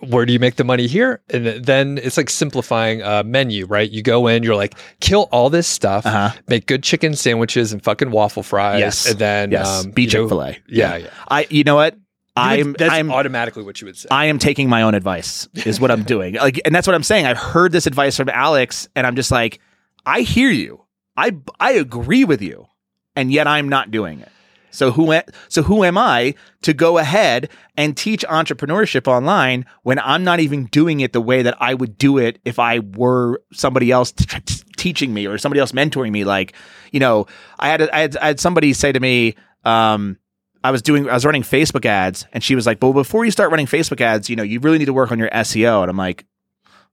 [0.00, 3.90] where do you make the money here?" And then it's like simplifying a menu, right?
[3.90, 6.30] You go in, you're like, "Kill all this stuff, Uh huh.
[6.48, 9.10] make good chicken sandwiches and fucking waffle fries, Yes.
[9.10, 9.66] and then Yes.
[9.84, 10.58] um, Be Chick fil A.
[10.68, 11.06] Yeah, yeah.
[11.28, 11.96] I, you know what?
[12.36, 14.08] I'm, would- that's I'm, automatically what you would say.
[14.10, 16.34] I am taking my own advice is what I'm doing.
[16.34, 17.26] Like, and that's what I'm saying.
[17.26, 19.60] I've heard this advice from Alex, and I'm just like,
[20.04, 20.82] I hear you.
[21.16, 22.66] I I agree with you,
[23.14, 24.28] and yet I'm not doing it.
[24.70, 29.98] So who am, so who am I to go ahead and teach entrepreneurship online when
[29.98, 33.40] I'm not even doing it the way that I would do it if I were
[33.54, 36.24] somebody else t- t- teaching me or somebody else mentoring me?
[36.24, 36.52] Like,
[36.92, 37.26] you know,
[37.58, 40.18] I had I had, I had somebody say to me, um,
[40.64, 43.30] I was doing I was running Facebook ads and she was like, "Well, before you
[43.30, 45.90] start running Facebook ads, you know, you really need to work on your SEO." And
[45.90, 46.24] I'm like,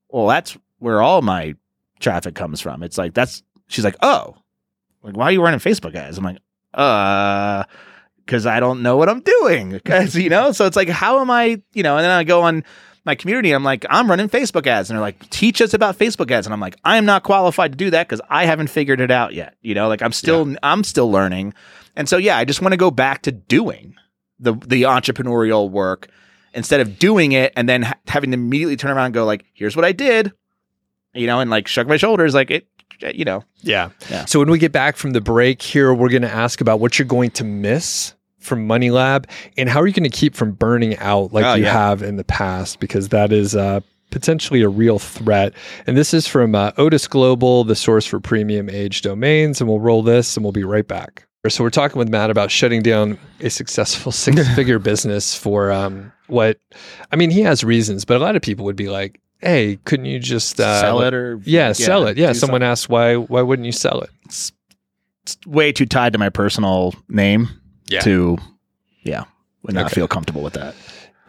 [0.09, 1.55] "Well, that's where all my
[1.99, 4.35] traffic comes from." It's like that's she's like, "Oh.
[5.01, 6.37] Like why are you running Facebook ads?" I'm like,
[6.73, 7.63] "Uh,
[8.27, 11.31] cuz I don't know what I'm doing." Cuz you know, so it's like how am
[11.31, 12.63] I, you know, and then I go on
[13.05, 14.89] my community, I'm like, I'm running Facebook ads.
[14.89, 16.47] And they're like, teach us about Facebook ads.
[16.47, 19.11] And I'm like, I am not qualified to do that because I haven't figured it
[19.11, 19.55] out yet.
[19.61, 21.53] You know, like I'm still I'm still learning.
[21.95, 23.95] And so yeah, I just want to go back to doing
[24.39, 26.07] the the entrepreneurial work
[26.53, 29.45] instead of doing it and then ha- having to immediately turn around and go like,
[29.53, 30.31] here's what I did,
[31.13, 32.67] you know, and like shrug my shoulders like it,
[33.13, 33.43] you know.
[33.61, 33.89] Yeah.
[34.09, 34.25] Yeah.
[34.25, 36.99] So when we get back from the break here, we're going to ask about what
[36.99, 39.27] you're going to miss from Money Lab
[39.57, 41.71] and how are you going to keep from burning out like Oh, you yeah.
[41.73, 43.79] have in the past because that is uh,
[44.11, 45.53] potentially a real threat.
[45.87, 49.59] And this is from uh, Odys Global, the source for premium age domains.
[49.61, 51.25] And we'll roll this and we'll be right back.
[51.49, 56.57] So we're talking with Matt about shutting down a successful six-figure business for um, what
[57.11, 57.29] I mean.
[57.31, 60.57] He has reasons, but a lot of people would be like, hey, couldn't you just
[60.61, 62.15] uh, Sell it or Yeah, sell it.
[62.17, 64.09] Yeah, someone asked why why wouldn't you sell it?
[64.25, 64.53] it's
[65.45, 67.49] way too tied to my personal name
[67.87, 67.99] Yeah.
[68.01, 68.37] to
[69.03, 69.25] yeah
[69.63, 69.95] would not Okay.
[69.95, 70.75] feel comfortable with that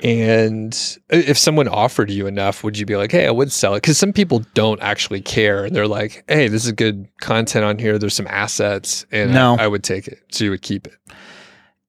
[0.03, 0.77] And
[1.09, 3.83] if someone offered you enough, would you be like, hey, I would sell it?
[3.83, 5.65] Because some people don't actually care.
[5.65, 7.97] And they're like, hey, this is good content on here.
[7.99, 9.07] There's some assets.
[9.13, 9.57] And No.
[9.59, 10.19] I, I would take it.
[10.33, 10.95] So you would keep it.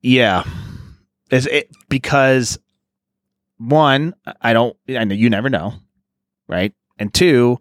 [0.01, 0.43] yeah
[1.31, 2.59] is it because
[3.57, 5.73] one i don't i know you never know
[6.47, 7.57] right and two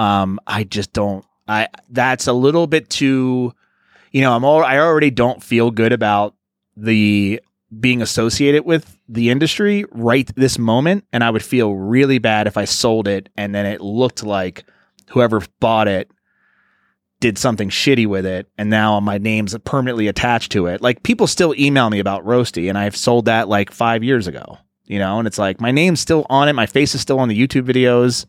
[0.00, 3.52] um i just don't i that's a little bit too
[4.10, 6.34] you know i'm all i already don't feel good about
[6.76, 7.40] the
[7.80, 12.56] being associated with the industry right this moment and i would feel really bad if
[12.56, 14.64] i sold it and then it looked like
[15.10, 16.10] whoever bought it
[17.20, 20.80] did something shitty with it and now my name's permanently attached to it.
[20.80, 24.58] Like people still email me about roasty and i've sold that like five years ago
[24.90, 25.18] you know?
[25.18, 26.54] And it's like my name's still on it.
[26.54, 28.24] My face is still on the youtube videos.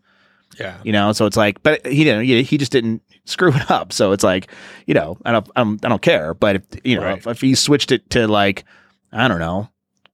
[0.60, 0.78] Yeah.
[0.84, 3.94] you know so it's like but he didn't he, just didn't screw it up.
[3.94, 4.52] So it's like
[4.88, 6.34] you know i don't I'm, i don't care.
[6.34, 7.18] But if you know Right.
[7.20, 8.66] if, if he switched it to like
[9.12, 9.70] i don't know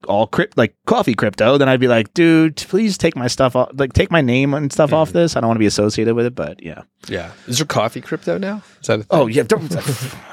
[0.08, 3.68] all crypt like coffee crypto then i'd be like dude please take my stuff off
[3.74, 5.18] like take my name and stuff off Mm-hmm.
[5.18, 7.32] this i don't want to be associated with it but yeah Yeah.
[7.48, 8.62] Is there coffee crypto now?
[8.80, 9.74] Is that oh yeah don't,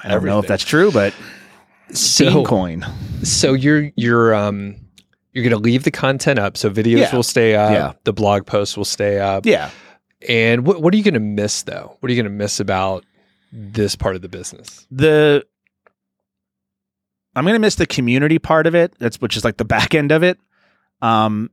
[0.04, 1.14] i don't know if that's true but
[1.92, 3.26] so, Beancoin.
[3.26, 4.76] so you're, you're, um,
[5.32, 6.58] you're going to leave the content up.
[6.58, 7.16] So videos Yeah.
[7.16, 7.72] will stay up.
[7.72, 7.94] Yeah.
[8.04, 9.46] The blog posts will stay up.
[9.46, 9.70] yeah
[10.28, 11.96] And what, what are you going to miss though?
[12.00, 13.06] What are you going to miss about
[13.52, 14.88] this part of the business?
[14.92, 15.46] the
[17.36, 18.94] I'm gonna miss the community part of it.
[19.00, 20.40] That's which is like the back end of it.
[21.02, 21.50] Um,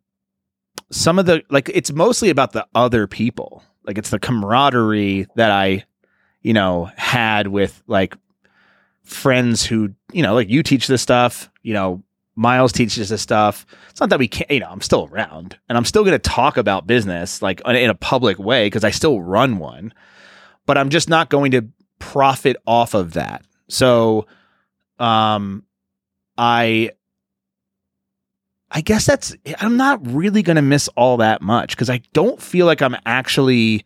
[0.91, 3.63] some of the like it's mostly about the other people.
[3.85, 5.85] Like it's the camaraderie that I,
[6.43, 8.15] you know, had with like
[9.05, 11.51] friends who you know, like you teach this stuff.
[11.63, 12.03] You know,
[12.37, 13.65] Miles teaches this stuff.
[13.89, 14.51] It's not that we can't.
[14.51, 17.95] You know, I'm still around and I'm still gonna talk about business like in a
[17.95, 19.95] public way because I still run one.
[20.67, 21.67] But I'm just not going to
[21.99, 23.45] profit off of that.
[23.69, 24.27] So
[24.99, 25.65] um
[26.43, 26.91] I
[28.71, 32.41] I guess that's I'm not really going to miss all that much cuz I don't
[32.41, 33.85] feel like I'm actually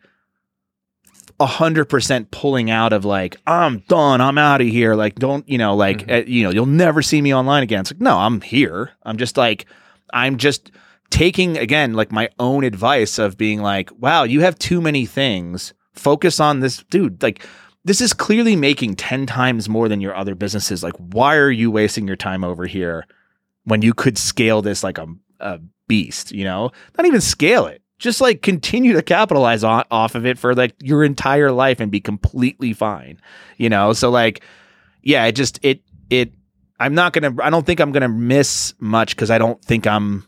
[1.39, 5.75] 100% pulling out of like I'm done, I'm out of here, like don't, you know,
[5.75, 6.21] like Mhm.
[6.21, 7.81] uh, you know, you'll never see me online again.
[7.81, 8.91] It's like no, I'm here.
[9.03, 9.65] I'm just like
[10.13, 10.71] I'm just
[11.09, 15.73] taking again like my own advice of being like, wow, you have too many things.
[15.93, 17.21] Focus on this dude.
[17.21, 17.45] Like
[17.85, 20.83] this is clearly making 10 times more than your other businesses.
[20.83, 23.05] Like why are you wasting your time over here
[23.63, 25.07] when you could scale this like a,
[25.39, 26.71] a beast, you know?
[26.97, 27.83] Not even scale it.
[27.99, 31.91] Just like continue to capitalize on, off of it for like your entire life and
[31.91, 33.21] be completely fine,
[33.57, 33.93] you know?
[33.93, 34.43] So like
[35.03, 36.33] yeah, it just it it
[36.79, 39.63] I'm not going to I don't think I'm going to miss much cuz I don't
[39.63, 40.27] think I'm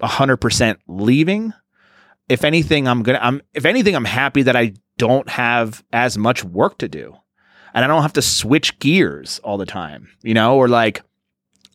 [0.00, 1.52] 100% leaving.
[2.30, 6.44] If anything, I'm to I'm if anything I'm happy that I don't have as much
[6.44, 7.16] work to do.
[7.74, 11.02] And I don't have to switch gears all the time, you know, or like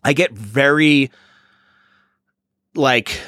[0.04, 1.10] I get very
[2.76, 3.20] like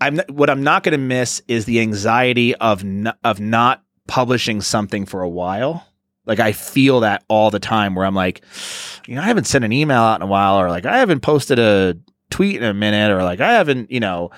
[0.00, 4.60] I'm what I'm not going to miss is the anxiety of n- of not publishing
[4.60, 5.86] something for a while.
[6.24, 8.42] Like I feel that all the time where I'm like,
[9.06, 11.20] you know, I haven't sent an email out in a while, or like I haven't
[11.20, 11.96] posted a
[12.30, 14.30] tweet in a minute, or like I haven't, you know,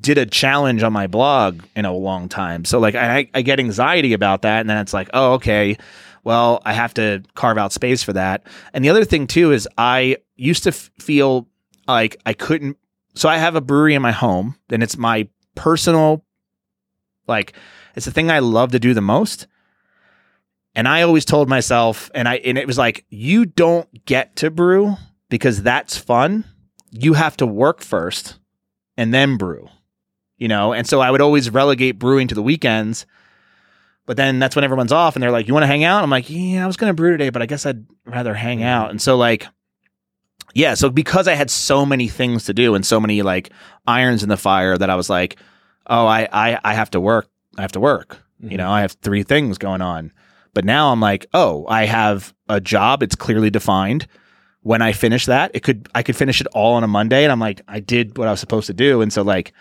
[0.00, 2.64] did a challenge on my blog in a long time.
[2.64, 5.76] So like I, I get anxiety about that, and then it's like, oh, okay,
[6.24, 8.46] well, I have to carve out space for that.
[8.72, 11.46] And the other thing too is I used to f- feel
[11.86, 12.78] like I couldn't.
[13.14, 16.24] So I have a brewery in my home, and it's my personal,
[17.28, 17.52] like,
[17.94, 19.46] it's the thing I love to do the most.
[20.74, 24.50] And I always told myself, and I and it was like, you don't get to
[24.50, 24.96] brew
[25.28, 26.44] because that's fun.
[26.90, 28.38] You have to work first
[28.96, 29.68] and then brew.
[30.36, 33.06] You know, and so I would always relegate brewing to the weekends.
[34.06, 36.02] But then that's when everyone's off and they're like, You want to hang out?
[36.02, 38.66] I'm like, Yeah, I was gonna brew today, but I guess I'd rather hang mm-hmm.
[38.66, 38.90] out.
[38.90, 39.46] And so like
[40.54, 43.50] yeah, so because I had so many things to do and so many like
[43.86, 45.38] irons in the fire that I was like,
[45.86, 47.28] Oh, I I, I have to work.
[47.56, 48.22] I have to work.
[48.40, 48.72] You know, mm-hmm.
[48.72, 50.12] I have three things going on.
[50.52, 53.02] But now I'm like, oh, I have a job.
[53.02, 54.06] It's clearly defined.
[54.64, 57.30] When I finish that, it could I could finish it all on a Monday, and
[57.30, 59.52] I'm like, I did what I was supposed to do, and so like,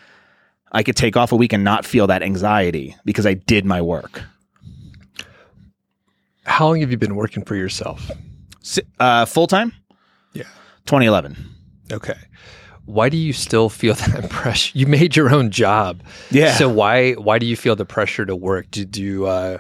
[0.72, 3.82] I could take off a week and not feel that anxiety because I did my
[3.82, 4.24] work.
[6.46, 8.10] How long have you been working for yourself?
[9.00, 9.74] Uh, Full time,
[10.34, 10.44] Yeah.
[10.86, 11.36] 2011.
[11.92, 12.16] Okay.
[12.86, 14.78] Why do you still feel that pressure?
[14.78, 16.02] You made your own job.
[16.32, 16.54] Yeah.
[16.56, 18.72] So why why do you feel the pressure to work?
[18.72, 19.58] Did you uh,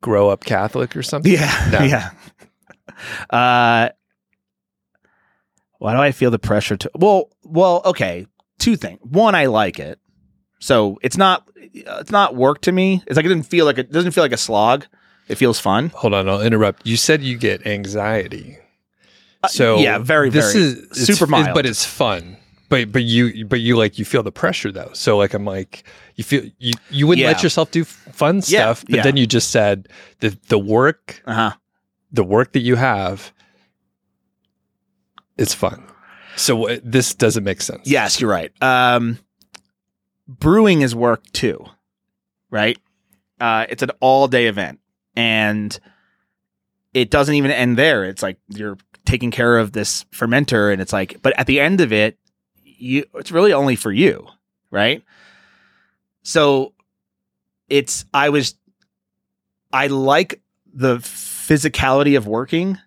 [0.00, 1.32] grow up Catholic or something?
[1.32, 1.68] Yeah.
[1.72, 1.80] No.
[1.84, 2.10] Yeah.
[3.30, 3.90] Uh,
[5.78, 6.90] why do I feel the pressure to?
[6.94, 8.26] Well, well, okay.
[8.58, 8.98] Two things.
[9.02, 9.98] One, I like it.
[10.60, 13.02] So it's not it's not work to me.
[13.06, 14.86] It's like it doesn't feel like it doesn't feel like a slog.
[15.28, 15.90] It feels fun.
[15.94, 16.86] Hold on, I'll interrupt.
[16.86, 18.58] You said you get anxiety.
[19.48, 21.54] So Uh, yeah, very this very is super mild.
[21.54, 22.36] but it's fun.
[22.68, 24.90] But but you but you like you feel the pressure though.
[24.94, 25.84] So like I'm like
[26.16, 28.84] you feel you you wouldn't let yourself do fun Yeah, stuff.
[28.88, 29.02] But yeah.
[29.02, 29.88] then you just said
[30.20, 31.50] the the work uh huh.
[32.10, 33.32] the work that you have
[35.36, 35.84] is fun.
[36.36, 37.88] So uh, this doesn't make sense.
[37.88, 38.52] Yes, you're right.
[38.62, 39.18] Um,
[40.28, 41.64] brewing is work too,
[42.50, 42.78] right?
[43.40, 44.80] Uh, it's an all day event,
[45.14, 45.78] and
[46.94, 48.04] it doesn't even end there.
[48.04, 51.80] It's like you're taking care of this fermenter, and it's like, but at the end
[51.80, 52.18] of it,
[52.62, 54.26] you it's really only for you,
[54.70, 55.02] right?
[56.22, 56.74] So
[57.68, 58.56] it's I was
[59.72, 60.40] I like
[60.72, 62.78] the physicality of working,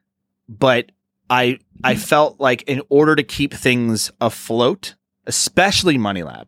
[0.47, 0.91] but
[1.29, 6.47] I I felt like in order to keep things afloat, especially Money Lab,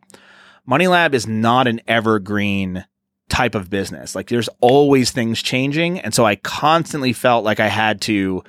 [0.66, 2.84] Money Lab is not an evergreen
[3.28, 4.14] type of business.
[4.14, 8.42] Like there's always things changing, and so I constantly felt like I had to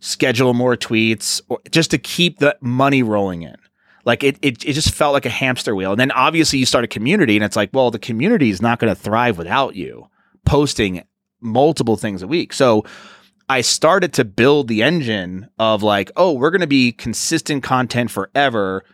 [0.00, 3.56] schedule more tweets or just to keep the money rolling in.
[4.04, 5.90] Like it, it, it just felt like a hamster wheel.
[5.90, 8.78] And then obviously you start a community, and it's like, well, the community is not
[8.78, 10.08] going to thrive without you
[10.44, 11.04] posting
[11.40, 12.52] multiple things a week.
[12.52, 12.84] So
[13.48, 18.10] I started to build the engine of like, oh, we're going to be consistent content
[18.10, 18.84] forever,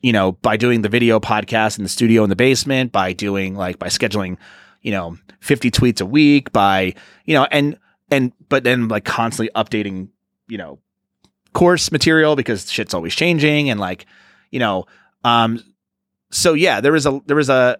[0.00, 3.54] you know, by doing the video podcast in the studio in the basement, by doing
[3.54, 4.38] like, by scheduling,
[4.80, 6.94] you know, 50 tweets a week, by,
[7.26, 7.78] you know, and,
[8.10, 10.08] and, but then like constantly updating,
[10.48, 10.78] you know,
[11.52, 14.06] course material because shit's always changing and like,
[14.50, 14.86] you know,
[15.24, 15.62] um,
[16.30, 17.78] so yeah, there was a, there was a,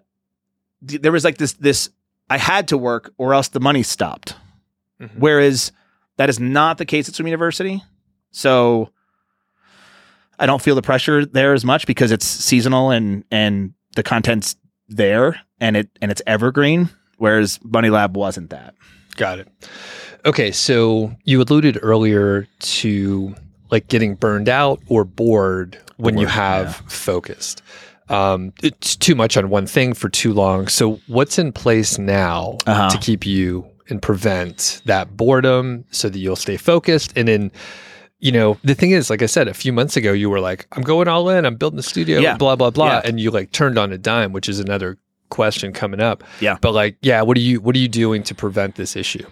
[0.81, 1.89] there was like this, this,
[2.29, 4.35] I had to work or else the money stopped.
[5.01, 5.17] Mhm.
[5.17, 5.71] Whereas
[6.19, 7.81] that is not the case at Swim University.
[8.31, 8.89] So
[10.37, 14.57] I don't feel the pressure there as much because it's seasonal and and the content's
[14.89, 16.89] there and it and it's evergreen.
[17.19, 18.75] Whereas Money Lab wasn't that.
[19.15, 19.47] Got it.
[20.25, 23.33] Okay, so you alluded earlier to
[23.71, 26.89] like getting burned out or bored when you have yeah.
[26.89, 27.61] focused.
[28.09, 30.67] Um, it's too much on one thing for too long.
[30.67, 32.89] So, what's in place now Uh-huh.
[32.89, 37.13] to keep you and prevent that boredom so that you'll stay focused?
[37.15, 37.51] And then,
[38.19, 40.67] you know, the thing is, like I said, a few months ago, you were like,
[40.73, 42.37] I'm going all in, I'm building a studio, Yeah.
[42.37, 42.87] blah, blah, blah.
[42.87, 43.01] Yeah.
[43.05, 44.97] And you like turned on a dime, which is another
[45.29, 46.23] question coming up.
[46.39, 46.57] Yeah.
[46.59, 49.25] But like, yeah, what are you what are you doing to prevent this issue?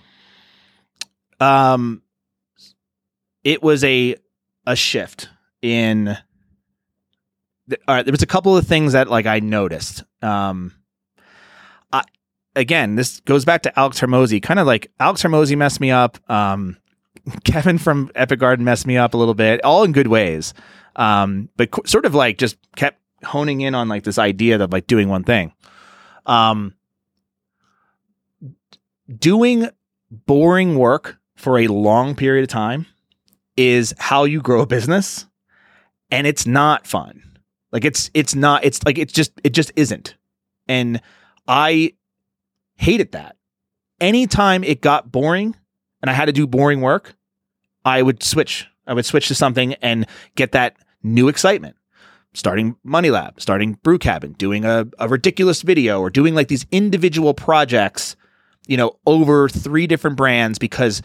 [1.40, 2.02] Um
[3.44, 4.16] it was a
[4.66, 5.30] a shift
[5.62, 10.04] in all right, there was a couple of things that like I noticed.
[10.22, 10.74] Um
[12.58, 14.42] again, this goes back to Alex Hormozi.
[14.42, 16.18] Kind of like Alex Hormozi messed me up.
[16.30, 16.78] Um
[17.44, 20.54] Kevin from Epic Garden messed me up a little bit, all in good ways.
[20.96, 24.88] Um but sort of like just kept honing in on like this idea of like
[24.88, 25.54] doing one thing.
[26.26, 26.74] Um
[29.18, 29.70] doing
[30.12, 32.86] boring work for a long period of time
[33.56, 35.26] is how you grow a business
[36.12, 37.40] and it's not fun
[37.72, 40.16] like it's it's not it's like it's just it just isn't
[40.68, 41.02] and
[41.48, 41.92] i
[42.78, 43.36] hated that.
[44.00, 45.56] Anytime it got boring
[46.02, 47.16] and i had to do boring work
[47.84, 48.68] i would switch.
[48.86, 51.76] I would switch to something and get that new excitement.
[52.34, 56.66] Starting money lab starting brew cabin doing a, a ridiculous video or doing like these
[56.72, 58.16] individual projects
[58.68, 61.02] you know, over three different brands because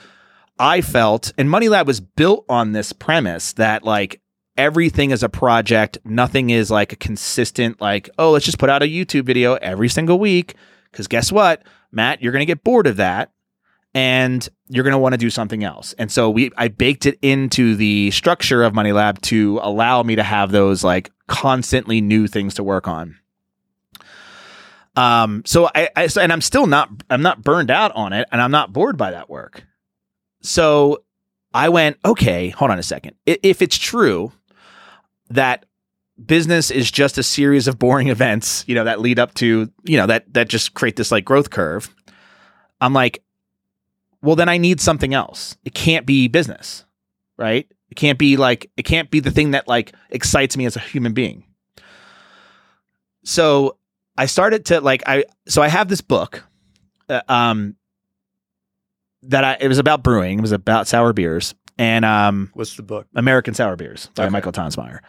[0.59, 4.21] I felt, and Money Lab was built on this premise that like
[4.57, 8.83] everything is a project, nothing is like a consistent, like, oh, let's just put out
[8.83, 10.57] a YouTube video every single week.
[10.93, 13.33] Because guess what, Matt, you're going to get bored of that
[13.95, 15.95] and you're going to want to do something else.
[15.99, 20.17] And so we, I baked it into the structure of Money Lab to allow me
[20.17, 23.17] to have those like constantly new things to work on.
[24.97, 28.29] Um, so I, I so- and I'm still not I'm not burned out on it,
[28.31, 29.65] and I'm not bored by that work.
[30.43, 31.05] So
[31.55, 33.17] I went, okay, hold on a second.
[33.25, 34.33] If it's true
[35.31, 35.65] that
[36.27, 39.97] business is just a series of boring events, you know, that lead up to, you
[39.97, 41.95] know, that that just create this like growth curve,
[42.81, 43.23] I'm like,
[44.23, 45.57] well, then I need something else.
[45.65, 46.85] It can't be business,
[47.37, 47.67] right?
[47.90, 50.81] It can't be like it can't be the thing that like excites me as a
[50.81, 51.44] human being.
[53.25, 53.77] So
[54.17, 56.42] I started to like I so I have this book,
[57.09, 57.77] uh, um,
[59.23, 60.38] that I it was about brewing.
[60.38, 63.07] It was about sour beers and um What's the book?
[63.15, 64.31] American Sour Beers by Okay.
[64.31, 65.01] Michael Tonsmeire.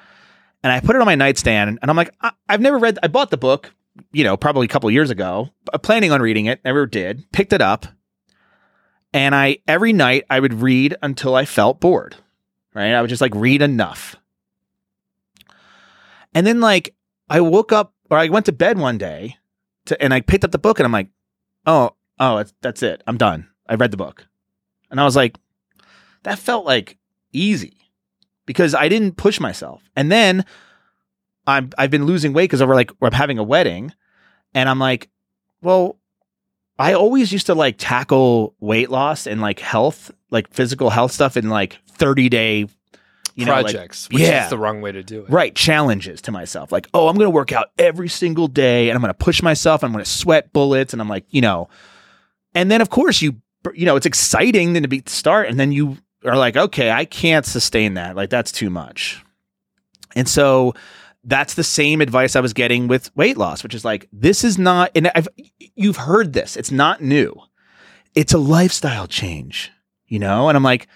[0.63, 2.97] And I put it on my nightstand, and I'm like, I, I've never read.
[3.03, 3.73] I bought the book,
[4.13, 6.61] you know, probably a couple years ago, uh, planning on reading it.
[6.63, 7.29] Never did.
[7.33, 7.85] Picked it up,
[9.13, 12.15] and I every night I would read until I felt bored.
[12.73, 14.15] Right, I would just like read enough,
[16.33, 16.95] and then like
[17.29, 19.37] I woke up or I went to bed one day,
[19.85, 21.09] to, and I picked up the book and I'm like,
[21.65, 23.01] oh, oh, that's it.
[23.07, 23.47] I'm done.
[23.67, 24.27] I read the book.
[24.91, 25.37] And I was like,
[26.21, 26.97] that felt like
[27.31, 27.82] easy
[28.45, 29.83] because I didn't push myself.
[29.95, 30.45] And then
[31.47, 33.93] I'm, I've been losing weight because over like, I'm having a wedding
[34.53, 35.09] and I'm like,
[35.61, 35.97] well,
[36.79, 41.37] I always used to like tackle weight loss and like health, like physical health stuff
[41.37, 42.67] in like 30 day
[43.35, 44.43] you know, like- projects, which yeah.
[44.43, 45.29] is the wrong way to do it.
[45.29, 48.95] right challenges to myself like oh i'm going to work out every single day and
[48.95, 51.67] i'm going to push myself i'm going to sweat bullets and i'm like you know
[52.53, 53.35] and then of course you
[53.73, 57.05] you know it's exciting then to be start and then you are like okay i
[57.05, 59.23] can't sustain that like that's too much
[60.15, 60.73] and so
[61.23, 64.57] that's the same advice i was getting with weight loss which is like this is
[64.57, 65.27] not and i've
[65.75, 67.33] you've heard this it's not new
[68.15, 69.71] it's a lifestyle change
[70.07, 70.87] you know and i'm like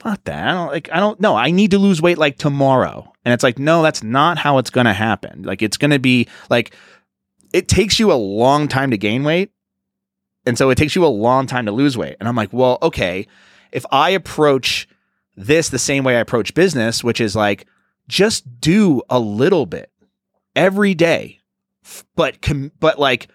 [0.00, 0.48] fuck that.
[0.48, 1.36] I don't like I don't know.
[1.36, 3.12] I need to lose weight like tomorrow.
[3.24, 5.42] And it's like, no, that's not how it's gonna happen.
[5.42, 6.74] Like it's gonna be like
[7.52, 9.50] it takes you a long time to gain weight.
[10.46, 12.16] And so it takes you a long time to lose weight.
[12.18, 13.26] And I'm like, well, okay,
[13.72, 14.88] if I approach
[15.36, 17.66] this the same way I approach business, which is like
[18.08, 19.90] just do a little bit
[20.54, 21.40] every day,
[22.16, 23.28] but com- but like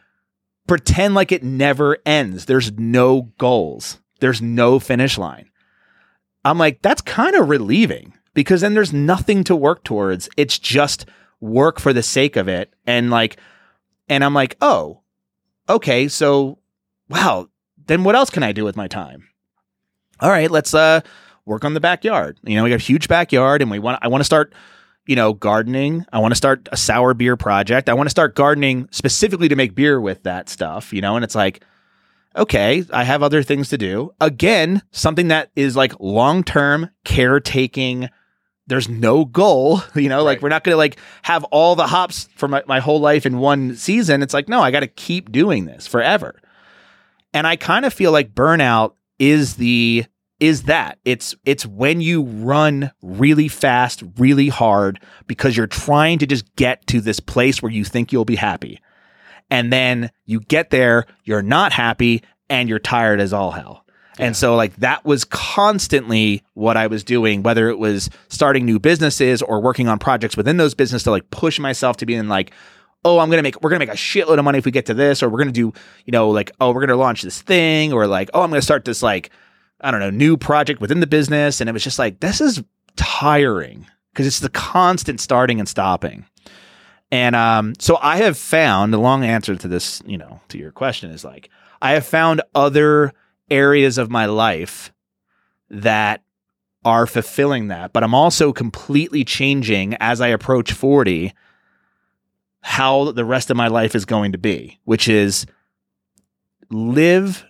[0.68, 2.46] pretend like it never ends.
[2.46, 4.00] There's no goals.
[4.20, 5.50] There's no finish line.
[6.44, 10.30] I'm like, that's kind of relieving because then there's nothing to work towards.
[10.38, 11.06] It's just
[11.40, 12.74] work for the sake of it.
[12.86, 13.38] And like,
[14.08, 15.02] and I'm like, oh,
[15.68, 16.08] okay.
[16.08, 16.60] So,
[17.10, 17.50] wow.
[17.88, 19.28] Then what else can I do with my time?
[20.20, 21.02] All right, let's uh
[21.46, 22.38] work on the backyard.
[22.44, 24.54] You know, we got a huge backyard and we want I want to start,
[25.06, 26.06] you know, gardening.
[26.12, 27.90] I want to start a sour beer project.
[27.90, 31.24] I want to start gardening specifically to make beer with that stuff, you know, and
[31.24, 31.64] it's like
[32.36, 34.14] okay, I have other things to do.
[34.20, 38.10] Again, something that is like long term caretaking.
[38.68, 42.28] There's no goal, you know, like we're not going to like have all the hops
[42.36, 44.22] for my, my whole life in one season.
[44.22, 46.42] It's like, no, I got to keep doing this forever.
[47.34, 50.06] And I kind of feel like burnout is the
[50.40, 51.00] is that.
[51.06, 56.86] It's it's when you run really fast, really hard because you're trying to just get
[56.88, 58.82] to this place where you think you'll be happy.
[59.50, 63.86] And then you get there, you're not happy, and you're tired as all hell.
[64.18, 68.80] And so, like, that was constantly what I was doing, whether it was starting new
[68.80, 72.30] businesses or working on projects within those businesses to like push myself to be in
[72.30, 72.54] like,
[73.06, 74.94] oh, I'm gonna make we're gonna make a shitload of money if we get to
[74.94, 75.72] this, or we're gonna do,
[76.06, 78.84] you know, like, oh, we're gonna launch this thing, or like, oh, I'm gonna start
[78.84, 79.30] this like,
[79.80, 81.62] I don't know, new project within the business.
[81.62, 82.62] And it was just like, this is
[82.98, 86.26] tiring because it's the constant starting and stopping.
[87.12, 90.72] And um, so I have found the long answer to this, you know, to your
[90.72, 91.50] question is like
[91.82, 93.14] I have found other
[93.52, 94.92] areas of my life
[95.70, 96.24] that
[96.84, 101.34] are fulfilling that, but I'm also completely changing as I approach 40
[102.68, 105.46] how the rest of my life is going to be, which is
[106.72, 107.46] live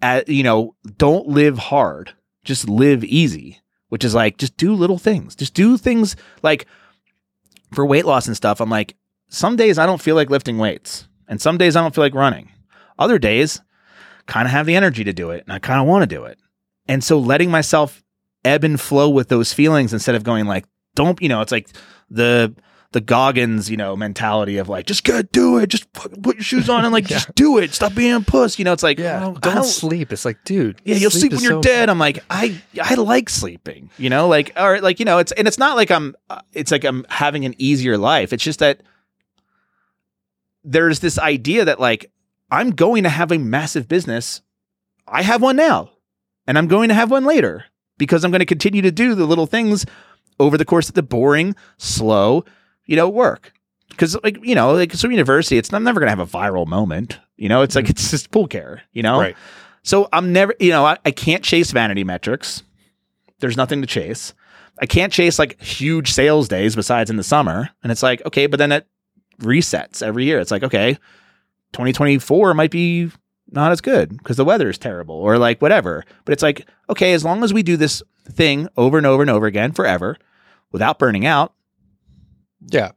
[0.00, 3.60] at, you know, don't live hard, just live easy,
[3.90, 5.36] which is like just do little things.
[5.36, 6.66] Just do things like
[7.74, 8.96] for weight loss and stuff, I'm like,
[9.28, 12.14] some days I don't feel like lifting weights, and some days I don't feel like
[12.14, 12.50] running.
[12.98, 13.60] Other days,
[14.24, 16.24] kind of have the energy to do it, and I kind of want to do
[16.24, 16.38] it.
[16.88, 18.02] And so letting myself
[18.42, 20.64] ebb and flow with those feelings instead of going like,
[20.94, 21.68] don't, you know, it's like
[22.08, 22.54] the
[22.94, 26.44] the Goggins, you know, mentality of like, just go do it, just put, put your
[26.44, 27.16] shoes on and like, Yeah.
[27.18, 28.56] just do it, stop being a puss.
[28.58, 29.28] You know, it's like, Yeah.
[29.28, 30.12] I don't, sleep.
[30.12, 30.80] It's like, dude.
[30.84, 31.90] yeah, you'll sleep, is when you're so dead.
[31.90, 35.46] I'm like, I I like sleeping, you know, like or like you know, it's and
[35.48, 38.32] it's not like I'm, uh, it's like I'm having an easier life.
[38.32, 38.80] It's just that
[40.62, 42.10] there's this idea that like
[42.50, 44.40] I'm going to have a massive business.
[45.06, 45.90] I have one now,
[46.46, 47.64] and I'm going to have one later
[47.98, 49.84] because I'm going to continue to do the little things
[50.40, 52.44] over the course of the boring, slow,
[52.86, 53.52] you know, work.
[53.90, 56.66] Because like you know, like so university, it's I'm never going to have a viral
[56.66, 57.18] moment.
[57.36, 57.90] You know, it's like mm-hmm.
[57.92, 58.82] it's just pool care.
[58.92, 59.36] You know, Right.
[59.82, 62.62] so I'm never, you know, I, I can't chase vanity metrics.
[63.40, 64.34] There's nothing to chase.
[64.80, 67.70] I can't chase like huge sales days besides in the summer.
[67.82, 68.86] And it's like, okay, but then it
[69.40, 70.40] resets every year.
[70.40, 70.94] It's like, okay,
[71.72, 73.10] 2024 might be
[73.50, 76.04] not as good because the weather is terrible or like whatever.
[76.24, 79.30] But it's like, okay, as long as we do this thing over and over and
[79.30, 80.16] over again forever
[80.72, 81.52] without burning out,
[82.70, 82.90] Yeah.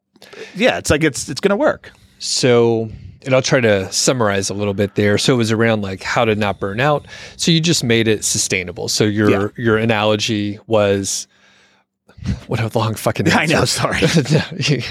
[0.56, 1.92] yeah, it's like it's it's gonna work.
[2.20, 2.90] So,
[3.26, 5.18] and I'll try to summarize a little bit there.
[5.18, 7.06] So it was around like how to not burn out.
[7.36, 8.88] So you just made it sustainable.
[8.88, 9.48] So your Yeah.
[9.58, 11.28] your analogy was
[12.48, 14.00] what a long fucking I know, sorry.
[14.32, 14.82] No, you,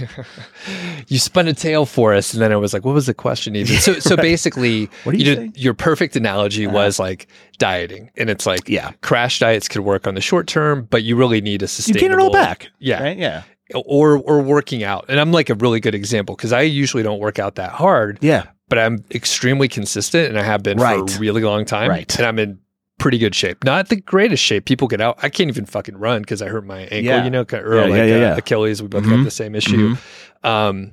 [1.08, 3.56] you spun a tail for us, and then I was like, "What was the question
[3.56, 6.74] even?" So, so basically, What do you did- your perfect analogy Uh-huh.
[6.76, 7.26] was like
[7.58, 8.92] dieting, and it's like, Yeah.
[9.02, 12.08] crash diets could work on the short term, but you really need a sustainable You
[12.10, 12.68] gain it all back.
[12.78, 13.16] Yeah, Right?
[13.18, 13.42] Yeah.
[13.74, 15.06] Or or working out.
[15.08, 18.18] And I'm like a really good example because I usually don't work out that hard,
[18.20, 18.44] Yeah.
[18.68, 20.98] but I'm extremely consistent and I have been Right.
[21.10, 21.90] for a really long time.
[21.90, 22.16] Right.
[22.16, 22.58] And I'm in
[22.98, 23.62] pretty good shape.
[23.64, 24.64] Not the greatest shape.
[24.64, 25.18] People get out.
[25.22, 27.24] I can't even fucking run because I hurt my ankle, Yeah.
[27.24, 28.36] you know, or Yeah, like yeah, yeah, uh, yeah.
[28.36, 28.80] Achilles.
[28.80, 29.10] We both Mhm.
[29.18, 29.96] got the same issue.
[30.44, 30.92] Um,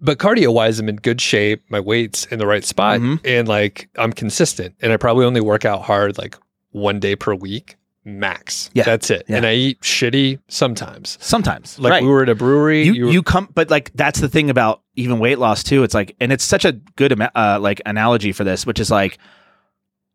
[0.00, 1.62] but cardio wise, I'm in good shape.
[1.70, 3.20] My weight's in the right spot, Mhm.
[3.24, 4.74] and like I'm consistent.
[4.82, 6.36] And I probably only work out hard like
[6.70, 7.76] one day per week,
[8.08, 8.70] max.
[8.74, 8.84] Yeah.
[8.84, 9.24] that's it.
[9.28, 9.36] Yeah.
[9.36, 11.18] And I eat shitty sometimes.
[11.20, 12.02] Sometimes, Like right.
[12.02, 12.82] we were at a brewery.
[12.84, 16.16] you, you come but like that's the thing about even weight loss too it's like
[16.18, 19.18] and it's such a good uh, like analogy for this which is like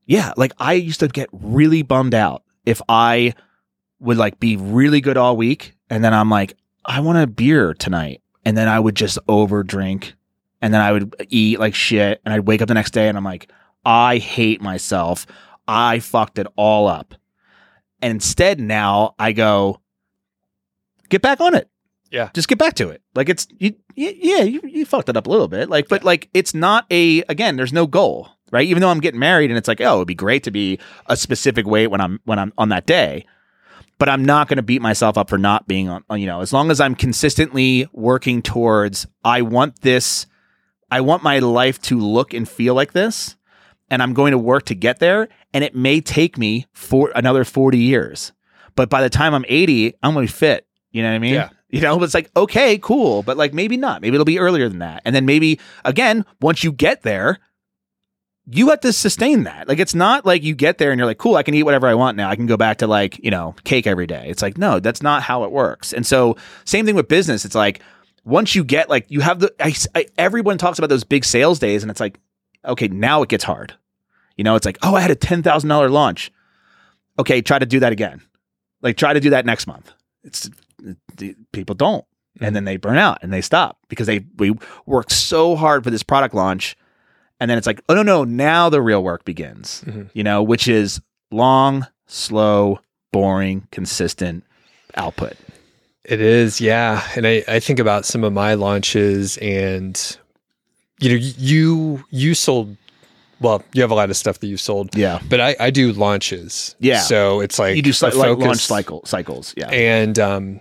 [0.06, 3.34] yeah like i used to get really bummed out if i
[4.02, 7.74] would like be really good all week and then i'm like i want a beer
[7.74, 10.16] tonight and then i would just over drink
[10.62, 13.18] and then i would eat like shit and i'd wake up the next day and
[13.18, 13.50] i'm like
[13.86, 15.26] i hate myself
[15.66, 17.16] i fucked it all up
[18.04, 19.80] and instead now i go
[21.10, 21.68] get back on it
[22.12, 22.30] Yeah.
[22.34, 23.02] just get back to it.
[23.16, 25.70] Like it's you, y- yeah, you, you fucked it up a little bit.
[25.70, 27.56] Like, but like it's not a again.
[27.56, 28.68] There's no goal, right?
[28.68, 31.16] Even though I'm getting married, and it's like, oh, it'd be great to be a
[31.18, 33.26] specific weight when I'm when I'm on that day.
[34.00, 36.04] But I'm not going to beat myself up for not being on.
[36.20, 40.26] You know, as long as I'm consistently working towards, I want this.
[40.92, 43.36] I want my life to look and feel like this,
[43.94, 45.30] and I'm going to work to get there.
[45.54, 48.32] And it may take me for another 40 years,
[48.76, 50.66] but by the time I'm 80, I'm going to be fit.
[50.92, 51.34] You know what I mean?
[51.36, 51.50] Yeah.
[51.74, 54.04] You know, it's like, okay, cool, but like maybe not.
[54.04, 55.02] Maybe it'll be earlier than that.
[55.06, 57.40] And then maybe again, once you get there,
[58.46, 59.68] you have to sustain that.
[59.68, 61.88] Like it's not like you get there and you're like, cool, I can eat whatever
[61.88, 62.30] I want now.
[62.30, 64.26] I can go back to like, you know, cake every day.
[64.28, 65.94] It's like, no, that's not how it works.
[65.94, 67.44] And so same thing with business.
[67.44, 67.82] It's like
[68.24, 71.58] once you get like you have the I, I, everyone talks about those big sales
[71.58, 72.20] days and it's like,
[72.66, 73.74] okay, now it gets hard.
[74.38, 76.32] You know, it's like, oh, I had a ten thousand dollar launch.
[77.20, 78.22] Okay, try to do that again.
[78.82, 79.92] Like try to do that next month.
[80.24, 80.50] It's
[81.52, 82.04] people don't
[82.42, 84.54] and then they burn out and they stop because they we
[84.86, 86.76] work so hard for this product launch
[87.40, 90.10] and then it's like oh no no now the real work begins Mhm.
[90.14, 91.00] you know which is
[91.32, 92.80] long slow
[93.14, 94.44] boring consistent
[94.96, 95.34] output
[96.04, 97.02] It is, yeah.
[97.16, 100.18] And I, I think about some of my launches and
[101.00, 102.76] you know, you you sold
[103.44, 105.92] well, you have a lot of stuff that you've sold, yeah but I, I do
[105.94, 106.76] launches.
[106.80, 107.02] Yeah.
[107.02, 110.60] So it's like you do sli- like launch cycle cycles yeah And um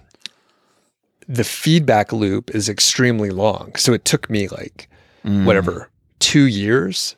[1.28, 3.74] the feedback loop is extremely long.
[3.76, 4.88] So it took me like
[5.24, 5.44] Mm.
[5.44, 7.14] whatever, two years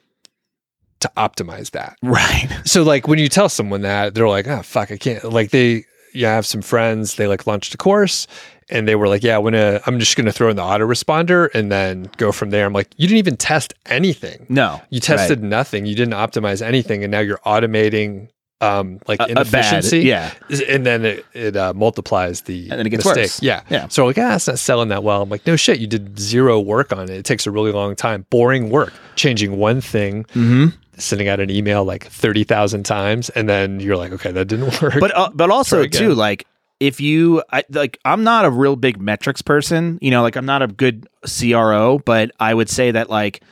[1.00, 1.96] to optimize that.
[2.02, 5.50] right So like when you tell someone that, they're like, oh fuck, I can't like
[5.50, 8.26] they yeah, I have some friends, they like launched a course
[8.70, 11.70] and they were like, Yeah, I'm gonna I'm just gonna throw in the autoresponder and
[11.70, 12.64] then go from there.
[12.66, 14.46] I'm like, you didn't even test anything.
[14.48, 15.86] no You tested nothing.
[15.86, 18.28] You didn't optimize anything, and now you're automating
[18.60, 20.00] um like A- a bad- inefficiency.
[20.02, 20.30] yeah
[20.70, 23.24] And then it, it uh, multiplies the And then it gets mistake.
[23.24, 23.42] worse.
[23.42, 23.62] Yeah.
[23.68, 23.88] Yeah.
[23.88, 25.20] So like, ah, it's not selling that well.
[25.22, 27.10] I'm like, no shit, you did zero work on it.
[27.10, 28.24] It takes a really long time.
[28.30, 28.92] Boring work.
[29.16, 30.66] Changing one thing mm-hmm.
[30.98, 34.94] Sending out an email like 30,000 times and then you're like okay that didn't work.
[35.00, 36.46] But uh, but also too like
[36.80, 40.46] if you I, like i'm not a real big metrics person you know like i'm
[40.46, 43.42] not a good cro but i would say that like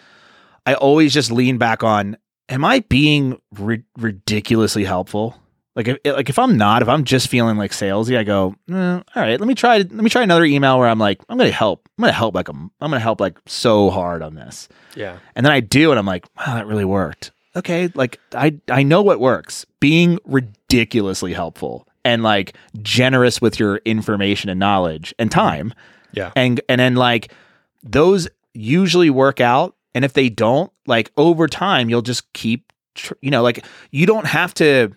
[0.67, 2.17] i always just lean back on
[2.49, 5.37] am i being ri- ridiculously helpful
[5.75, 8.75] like if, like if i'm not if i'm just feeling like salesy i go eh,
[8.75, 11.51] all right let me try let me try another email where i'm like i'm gonna
[11.51, 15.19] help i'm gonna help like i'm, I'm gonna help like so hard on this yeah
[15.35, 17.31] and then I do, and I'm like, wow, that really worked.
[17.57, 19.65] Okay, like I I know what works.
[19.81, 25.73] Being ridiculously helpful and like generous with your information and knowledge and time,
[26.13, 27.33] yeah and and then like
[27.83, 29.75] those usually work out.
[29.95, 34.07] And if they don't, like over time, you'll just keep, tr- you know, like you
[34.07, 34.93] don't have to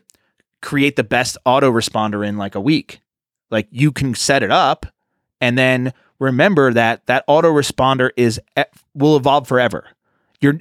[0.61, 3.01] create the best autoresponder in like a week.
[3.51, 4.85] Like you can set it up,
[5.39, 8.39] and then remember that that autoresponder is
[8.93, 9.85] will evolve forever.
[10.41, 10.59] You're,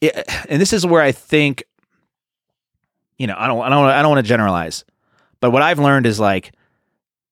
[0.00, 1.64] it, and this is where I think,
[3.18, 4.84] you know, I don't, I don't, I don't want to generalize,
[5.40, 6.52] but what I've learned is like,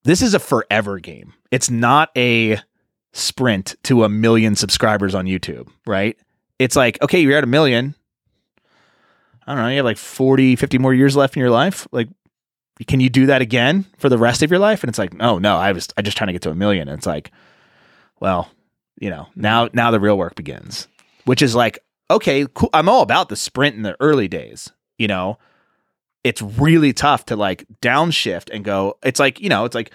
[0.05, 1.35] this is a forever game.
[1.51, 2.59] It's not a
[3.13, 6.19] sprint to a million subscribers on YouTube, right?
[6.59, 7.95] It's like, okay, you're at a million.
[9.47, 11.87] I don't know, you have like 40, 50 more years left in your life.
[11.93, 12.09] Like,
[12.87, 14.83] can you do that again for the rest of your life?
[14.83, 16.89] And it's like, no, no, I was, I just trying to get to a million.
[16.89, 17.31] And it's like,
[18.21, 18.51] well,
[18.99, 19.41] you know, hmm.
[19.41, 20.89] now, now the real work begins,
[21.25, 21.79] which is like,
[22.11, 22.71] okay, cool.
[22.73, 25.39] I'm all about the sprint in the early days, you know,
[26.25, 28.99] it's really tough to like downshift and go.
[29.03, 29.91] It's like you know, it's like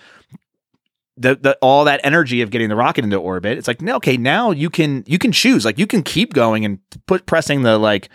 [1.16, 3.58] the the all that energy of getting the rocket into orbit.
[3.58, 5.64] It's like no, okay, now you can you can choose.
[5.64, 8.10] Like you can keep going and put pressing the like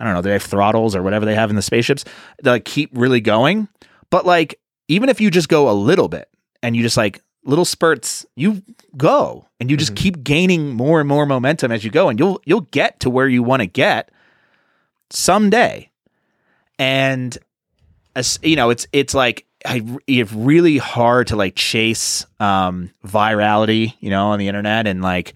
[0.00, 2.04] I don't know, they have throttles or whatever they have in the spaceships.
[2.42, 3.68] They like keep really going,
[4.10, 6.28] but like even if you just go a little bit
[6.62, 8.62] and you just like little spurts, you
[8.96, 12.40] go and you just keep gaining more and more momentum as you go, and you'll
[12.44, 14.10] you'll get to where you want to get
[15.10, 15.90] someday.
[16.78, 17.36] And
[18.16, 23.94] as you know, it's it's like I it's really hard to like chase um, virality,
[24.00, 25.34] you know, on the internet and like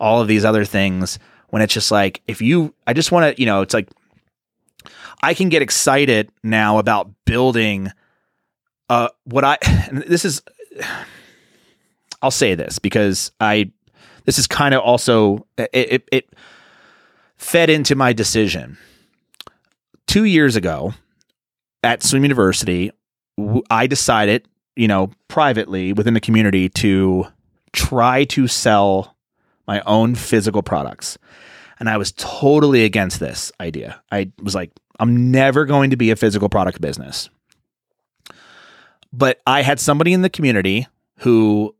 [0.00, 1.18] all of these other things
[1.50, 3.88] when it's just like if you I just want to, you know, it's like
[5.22, 7.90] I can get excited now about building
[8.88, 9.58] uh what I
[9.92, 10.42] this is
[12.22, 13.70] I'll say this because I
[14.24, 16.34] this is kind of also it, it it
[17.36, 18.78] fed into my decision.
[20.06, 20.94] 2 years ago
[21.82, 22.90] at Swim University,
[23.70, 27.26] I decided, you know, privately within the community to
[27.72, 29.16] try to sell
[29.66, 31.18] my own physical products.
[31.78, 34.00] And I was totally against this idea.
[34.10, 37.28] I was like, I'm never going to be a physical product business.
[39.12, 40.86] But I had somebody in the community
[41.18, 41.74] who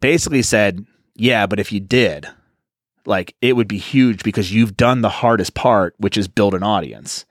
[0.00, 0.84] basically said,
[1.14, 2.26] Yeah, but if you did,
[3.06, 6.62] like it would be huge because you've done the hardest part, which is build an
[6.62, 7.24] audience.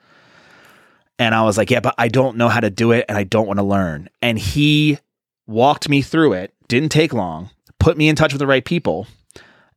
[1.20, 3.24] And I was like, Yeah, but I don't know how to do it and I
[3.24, 4.10] don't want to learn.
[4.22, 5.00] And he
[5.48, 7.50] walked me through it, didn't take long,
[7.80, 9.08] put me in touch with the right people.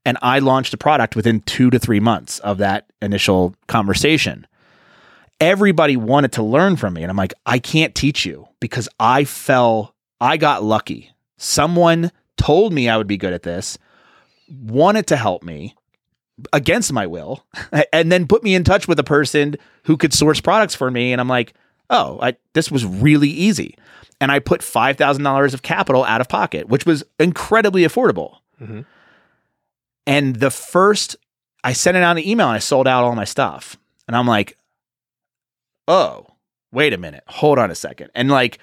[0.04, 4.46] And I launched a product within two to three months of that initial conversation
[5.40, 7.02] everybody wanted to learn from me.
[7.02, 11.10] And I'm like, I can't teach you because I fell, I got lucky.
[11.38, 13.78] Someone told me I would be good at this,
[14.48, 15.74] wanted to help me
[16.52, 17.44] against my will,
[17.92, 21.12] and then put me in touch with a person who could source products for me.
[21.12, 21.54] And I'm like,
[21.88, 23.76] oh, I, this was really easy.
[24.20, 28.36] And I put $5,000 of capital out of pocket, which was incredibly affordable.
[28.60, 28.84] Mhm.
[30.06, 31.16] And the first,
[31.64, 33.76] I sent it out an email and I sold out all my stuff.
[34.06, 34.56] And I'm like,
[35.90, 36.24] oh,
[36.70, 38.10] wait a minute, hold on a second.
[38.14, 38.58] And like,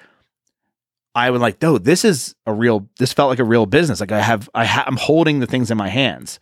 [1.14, 4.00] I was like, no, this is a real, this felt like a real business.
[4.00, 6.40] Like I have, I ha- I'm holding the things in my hands.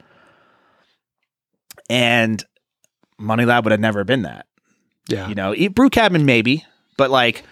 [1.90, 2.42] And
[3.18, 4.46] Money Lab would have never been that.
[5.08, 5.28] Yeah.
[5.28, 6.64] You know, eat brew cabin maybe,
[6.96, 7.42] but like,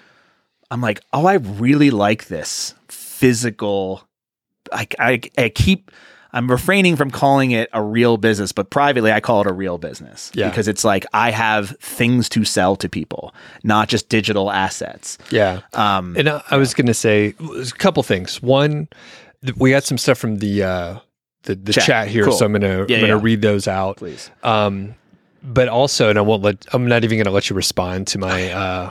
[0.70, 4.06] I'm like, oh, I really like this physical.
[4.72, 5.90] I, I, I keep,
[6.34, 9.78] I'm refraining from calling it a real business, but privately I call it a real
[9.78, 10.50] business Yeah.
[10.50, 13.32] because it's like I have things to sell to people,
[13.62, 15.16] not just digital assets.
[15.30, 15.60] Yeah.
[15.72, 18.42] Um, And I, I was going to say a couple things.
[18.42, 18.88] One,
[19.56, 20.98] we got some stuff from the uh,
[21.44, 21.84] the, the Chat.
[21.84, 22.32] chat, here, Cool.
[22.32, 23.20] so I'm gonna Yeah, I'm gonna yeah.
[23.22, 23.98] read those out.
[23.98, 24.30] please.
[24.42, 24.94] Um,
[25.42, 28.50] but also, and I won't let I'm not even gonna let you respond to my
[28.50, 28.90] uh,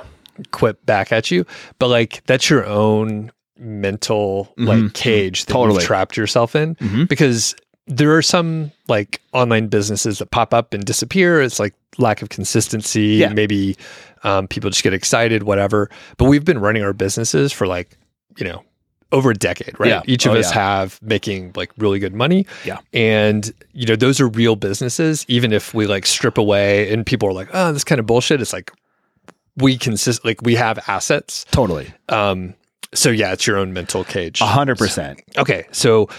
[0.52, 1.46] quip back at you.
[1.80, 4.94] But like that's your own mental like Mhm.
[4.94, 5.76] cage that Totally.
[5.80, 7.08] you've trapped yourself in Mhm.
[7.08, 7.56] because
[7.88, 11.42] there are some like online businesses that pop up and disappear.
[11.42, 13.16] It's like lack of consistency.
[13.18, 13.30] Yeah.
[13.34, 13.76] Maybe
[14.24, 15.90] um, people just get excited, whatever.
[16.18, 17.98] But we've been running our businesses for like,
[18.38, 18.64] you know,
[19.12, 19.90] over a decade, right?
[19.90, 20.02] Yeah.
[20.06, 20.62] Each of Oh, us yeah.
[20.62, 22.48] have making like really good money.
[22.64, 22.78] Yeah.
[22.94, 25.26] And, you know, those are real businesses.
[25.28, 28.40] Even if we like strip away and people are like, oh, this kind of bullshit.
[28.42, 28.72] It's like
[29.58, 31.46] we consist, like we have assets.
[31.52, 31.94] Totally.
[32.10, 32.54] Um,
[32.94, 34.42] so yeah, it's your own mental cage.
[34.42, 35.22] A hundred percent.
[35.38, 36.10] Okay, so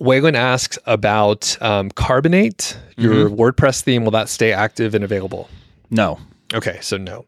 [0.00, 3.40] Waylon asks about um, Carbonate, your Mm-hmm.
[3.40, 4.04] WordPress theme.
[4.04, 5.48] Will that stay active and available?
[5.90, 6.18] No.
[6.54, 7.26] Okay, so no.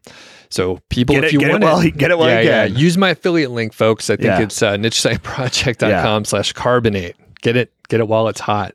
[0.49, 2.39] So people, Get if it- you get it want while you- get it while yeah,
[2.41, 2.75] you yeah, can.
[2.77, 4.09] use my affiliate link, folks.
[4.09, 4.41] I think Yeah.
[4.41, 7.15] it's uh, nichesiteproject.com slash carbonate.
[7.41, 8.73] Get it, get it while it's hot.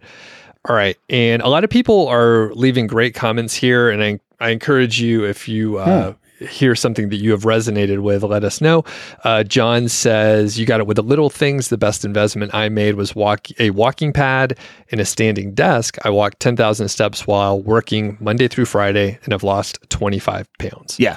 [0.68, 4.50] All right, and a lot of people are leaving great comments here, and I, I
[4.50, 8.84] encourage you if you uh, hear something that you have resonated with, let us know.
[9.24, 11.68] Uh, John says you got it with the little things.
[11.68, 14.58] The best investment I made was walk a walking pad
[14.90, 15.96] and a standing desk.
[16.04, 20.48] I walked ten thousand steps while working Monday through Friday, and have lost twenty five
[20.58, 20.98] pounds.
[20.98, 21.16] Yeah.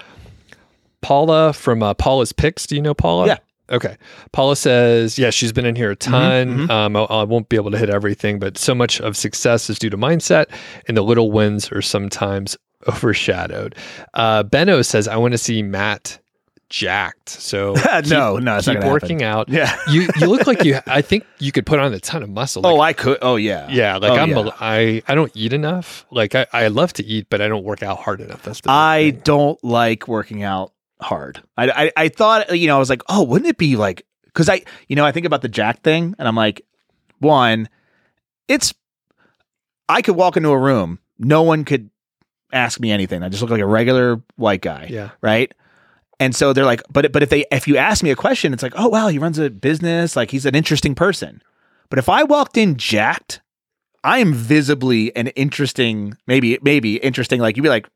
[1.02, 2.68] Paula from uh, Paula's Picks.
[2.68, 3.28] Do you know Paula?
[3.28, 3.38] Yeah.
[3.72, 3.98] Okay.
[4.32, 6.70] Paula says, yeah, she's been in here a ton.
[6.72, 9.78] Um, I, I won't be able to hit everything, but so much of success is
[9.78, 10.48] due to mindset,
[10.88, 12.58] and the little wins are sometimes
[12.88, 13.76] overshadowed.
[14.14, 16.20] Uh, Benno says, I want to see Matt
[16.70, 17.30] jacked.
[17.30, 17.74] So
[18.06, 19.50] No, keep, no, it's not keep working out.
[19.50, 19.76] Yeah.
[19.90, 20.80] you you look like you.
[20.86, 22.62] I think you could put on a ton of muscle.
[22.62, 23.18] Like, oh, I could.
[23.22, 23.68] Oh, yeah.
[23.70, 24.30] yeah, like Oh, I'm.
[24.30, 24.38] yeah.
[24.46, 26.06] A, I I don't eat enough.
[26.12, 28.44] Like I, I love to eat, but I don't work out hard enough.
[28.44, 29.22] That's the I thing.
[29.24, 30.72] don't like working out
[31.02, 31.42] hard.
[31.58, 34.48] I, I I thought you know I was like, oh, wouldn't it be like because
[34.48, 36.62] I you know I think about the Jack thing and I'm like,
[37.18, 37.68] one,
[38.48, 38.74] it's
[39.88, 41.90] I could walk into a room, no one could
[42.52, 43.24] ask me anything.
[43.24, 45.10] I just look like a regular white guy, Yeah.
[45.22, 45.54] right?
[46.20, 48.64] And so they're like, but but if they if you ask me a question, it's
[48.64, 51.42] like, oh wow, he runs a business, like he's an interesting person.
[51.90, 53.42] But if I walked in jacked,
[54.04, 57.40] I am visibly an interesting, maybe maybe interesting.
[57.40, 57.88] Like you'd be like,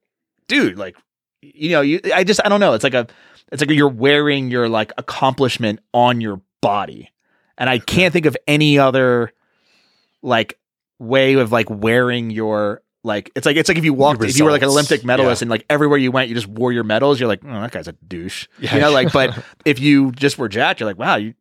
[0.47, 0.95] dude, like
[1.41, 2.73] you know, you I just I don't know.
[2.73, 3.07] It's like a
[3.51, 7.11] it's like you're wearing your like accomplishment on your body.
[7.57, 9.33] and I can't think of any other
[10.21, 10.57] like
[10.99, 14.45] way of like wearing your like it's like it's like if you walked if you
[14.45, 14.69] were like an.
[14.69, 15.45] Olympic medalist Yeah.
[15.45, 17.87] and like everywhere you went you just wore your medals you're like oh that guy's
[17.87, 18.75] a douche Yeah.
[18.75, 21.33] you know like but if you just were jacked you're like wow you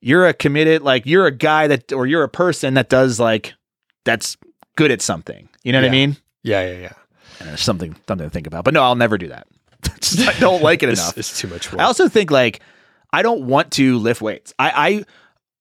[0.00, 3.54] you're a committed like you're a guy that or you're a person that does like
[4.04, 4.36] that's
[4.76, 6.92] good at something you know what I mean Yeah, yeah, yeah.
[7.40, 9.46] and there's something something to think about but no I'll never do that
[10.00, 11.80] Just, I don't like it It's, enough it's too much work.
[11.80, 12.60] I also think like
[13.12, 14.54] I don't want to lift weights.
[14.58, 15.04] I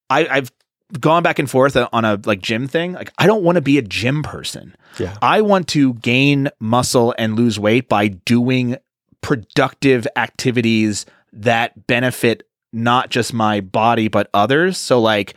[0.10, 0.52] I, I I've
[1.00, 2.94] gone back and forth on a like gym thing.
[2.94, 4.76] Like I don't want to be a gym person.
[5.00, 5.18] yeah.
[5.22, 8.78] I want to gain muscle and lose weight by doing
[9.22, 14.78] productive activities that benefit not just my body but others.
[14.78, 15.36] So like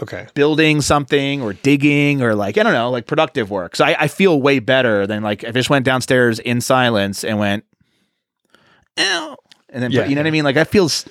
[0.00, 0.26] Okay.
[0.34, 3.76] building something or digging or like I don't know, like productive work.
[3.76, 7.22] So I, I feel way better than like if I just went downstairs in silence
[7.22, 7.64] and went,
[8.96, 9.36] Ew,
[9.68, 10.06] and then Yeah.
[10.06, 10.44] you know what I mean.
[10.44, 11.04] Like I feel s-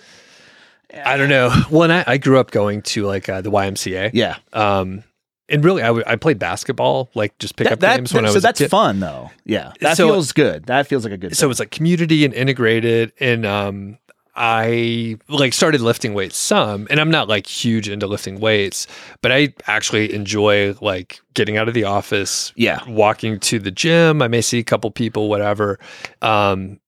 [0.94, 1.50] I don't know.
[1.72, 4.12] Well, and I, I grew up going to like uh, the YMCA.
[4.14, 4.38] yeah.
[4.54, 5.04] Um,
[5.48, 8.28] and really, I, w- I played basketball, like just pickup That, that, games when I
[8.28, 9.32] was so that's fun though.
[9.46, 10.66] Yeah, that So- feels good.
[10.66, 11.30] That feels like a good.
[11.32, 11.36] Thing.
[11.36, 13.98] So it was like community and integrated, and um,
[14.36, 18.86] I like started lifting weights some, and I'm not like huge into lifting weights,
[19.22, 24.22] but I actually enjoy like getting out of the office, yeah, walking to the gym.
[24.22, 25.80] I may see a couple people, whatever.
[26.22, 26.80] Um,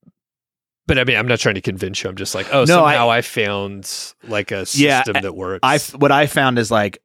[0.91, 2.09] but I mean, I'm not trying to convince you.
[2.09, 5.61] I'm just like, oh, No, I- somehow I, found like a Yeah, system that works.
[5.63, 7.01] I what I found is like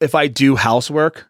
[0.00, 1.28] if I do housework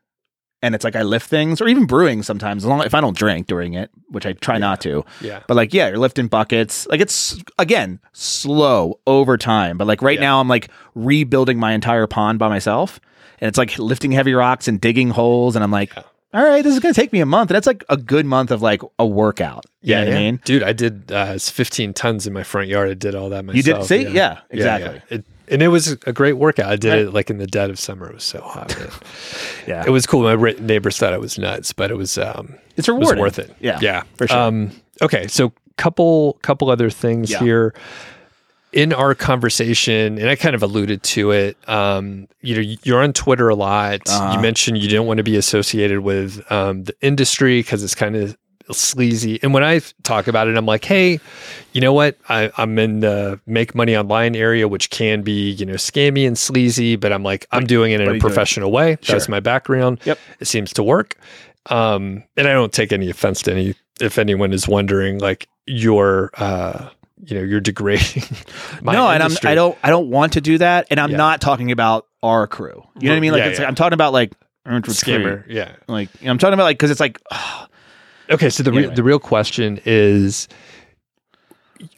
[0.62, 3.16] and it's like I lift things or even brewing sometimes, as long if I don't
[3.16, 5.04] drink during it, which I try not to.
[5.20, 6.86] yeah, But like, yeah, you're lifting buckets.
[6.86, 9.76] Like it's again slow over time.
[9.76, 10.26] But like right Yeah.
[10.26, 13.00] now, I'm like rebuilding my entire pond by myself,
[13.40, 15.56] and it's like lifting heavy rocks and digging holes.
[15.56, 16.02] And I'm like, Yeah.
[16.36, 18.50] All right, this is gonna take me a month, and that's like a good month
[18.50, 19.64] of like a workout.
[19.80, 20.18] You yeah, know what yeah.
[20.18, 20.40] I mean?
[20.44, 22.90] dude, I did uh, it's 15 tons in my front yard.
[22.90, 23.56] I did all that myself.
[23.56, 25.00] You did see, yeah, exactly.
[25.10, 26.70] Yeah, It, and it was a great workout.
[26.70, 28.08] I did it like in the dead of summer.
[28.10, 28.76] It was so hot.
[29.66, 30.22] Yeah, it was cool.
[30.22, 33.20] My ri- neighbors thought I was nuts, but it was um, it's it was rewarding.
[33.22, 33.56] worth it.
[33.58, 34.38] Yeah, yeah, for sure.
[34.38, 34.70] Um,
[35.02, 37.38] okay, so couple couple other things Yeah.
[37.40, 37.74] here
[38.76, 41.56] in our conversation, and I kind of alluded to it.
[41.66, 44.02] Um, you know, you're on Twitter a lot.
[44.06, 44.34] Uh-huh.
[44.34, 48.14] You mentioned you didn't want to be associated with um, the industry because it's kind
[48.16, 48.36] of
[48.70, 49.40] sleazy.
[49.42, 51.20] And when I talk about it, I'm like, hey,
[51.72, 52.18] you know what?
[52.28, 56.36] I, I'm in the make money online area, which can be, you know, scammy and
[56.36, 58.28] sleazy, but I'm like, I'm doing it in a you do it.
[58.28, 58.98] professional way.
[59.06, 60.00] That's my background.
[60.04, 60.18] Yep.
[60.40, 61.16] It seems to work.
[61.70, 66.30] Um, and I don't take any offense to any, if anyone is wondering, like, your,
[66.34, 66.90] uh,
[67.26, 68.22] you know, you're degrading
[68.82, 69.32] my no, and I'm.
[69.44, 71.16] I don't I don't want to do that, and I'm Yeah.
[71.16, 72.86] not talking about our crew.
[72.98, 73.32] You know what I mean?
[73.32, 73.64] Like Yeah, it's yeah.
[73.64, 74.32] like, I'm talking about like
[74.64, 75.44] scammer.
[75.48, 75.72] Yeah.
[75.88, 77.20] Like I'm talking about like because it's like
[78.30, 80.48] Okay, so the Yeah, re- the real question is,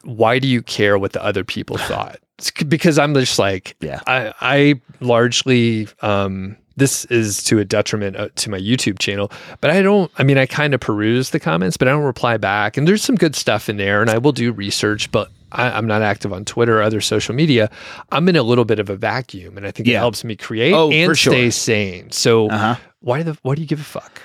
[0.03, 2.19] why do you care what the other people thought?
[2.39, 4.01] It's because I'm just like, Yeah.
[4.07, 9.71] I I largely um this is to a detriment uh, to my YouTube channel, but
[9.71, 10.11] I don't.
[10.19, 12.77] I mean, I kind of peruse the comments, but I don't reply back.
[12.77, 15.31] And there's some good stuff in there, and I will do research, but.
[15.51, 17.71] I, I'm not active on Twitter or other social media.
[18.13, 20.75] I'm in a little bit of a vacuum, and I think it helps me create
[20.75, 21.33] Oh, and for sure.
[21.33, 22.11] stay sane.
[22.11, 22.77] So, uh huh.
[23.01, 24.21] why the why do you give a fuck?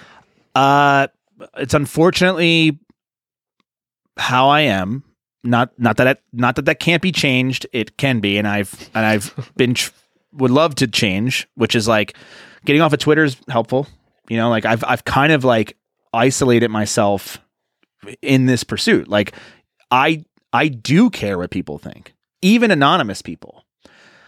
[0.54, 1.08] Uh,
[1.56, 2.78] it's unfortunately
[4.18, 5.06] how I am.
[5.46, 7.68] Not not that it, not that that can't be changed.
[7.72, 9.92] It can be, and I've and I've been tr-
[10.34, 11.48] would love to change.
[11.56, 12.16] Which is like
[12.66, 13.88] getting off of Twitter is helpful.
[14.30, 15.78] You know, like I've I've kind of like
[16.14, 17.40] isolated myself
[18.22, 19.08] in this pursuit.
[19.08, 19.34] Like
[19.92, 23.66] I I do care what people think, even anonymous people.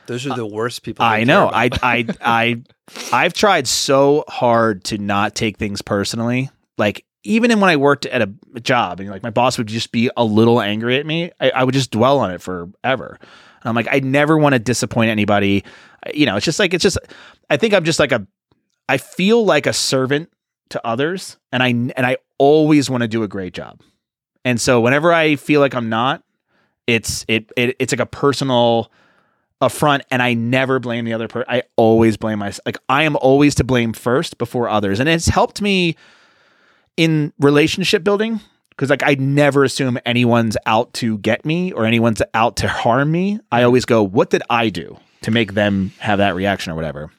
[0.07, 1.03] Those are the worst people.
[1.03, 1.49] I know.
[1.51, 2.63] I I I
[3.11, 6.49] I've tried so hard to not take things personally.
[6.77, 8.31] Like even when I worked at a,
[8.61, 11.63] job and like my boss would just be a little angry at me, I, I
[11.63, 13.17] would just dwell on it forever.
[13.19, 15.65] And I'm like, I never want to disappoint anybody.
[16.13, 16.97] You know, it's just like it's just.
[17.49, 18.25] I think I'm just like a.
[18.87, 20.31] I feel like a servant
[20.69, 23.81] to others, and I and I always want to do a great job.
[24.43, 26.23] And so whenever I feel like I'm not,
[26.87, 28.91] it's it, it it's like a personal
[29.61, 31.47] affront and I never blame the other person.
[31.49, 32.65] I always blame myself.
[32.65, 34.99] Like I am always to blame first before others.
[34.99, 35.95] And it's helped me
[36.97, 38.39] in relationship building
[38.69, 43.11] because like I never assume anyone's out to get me or anyone's out to harm
[43.11, 43.39] me.
[43.51, 47.11] I always go, what did I do to make them have that reaction or whatever?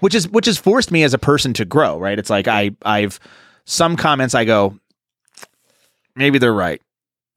[0.00, 2.18] Which is which has forced me as a person to grow, right?
[2.18, 3.20] It's like I I've
[3.64, 4.78] some comments I go,
[6.16, 6.80] maybe they're right.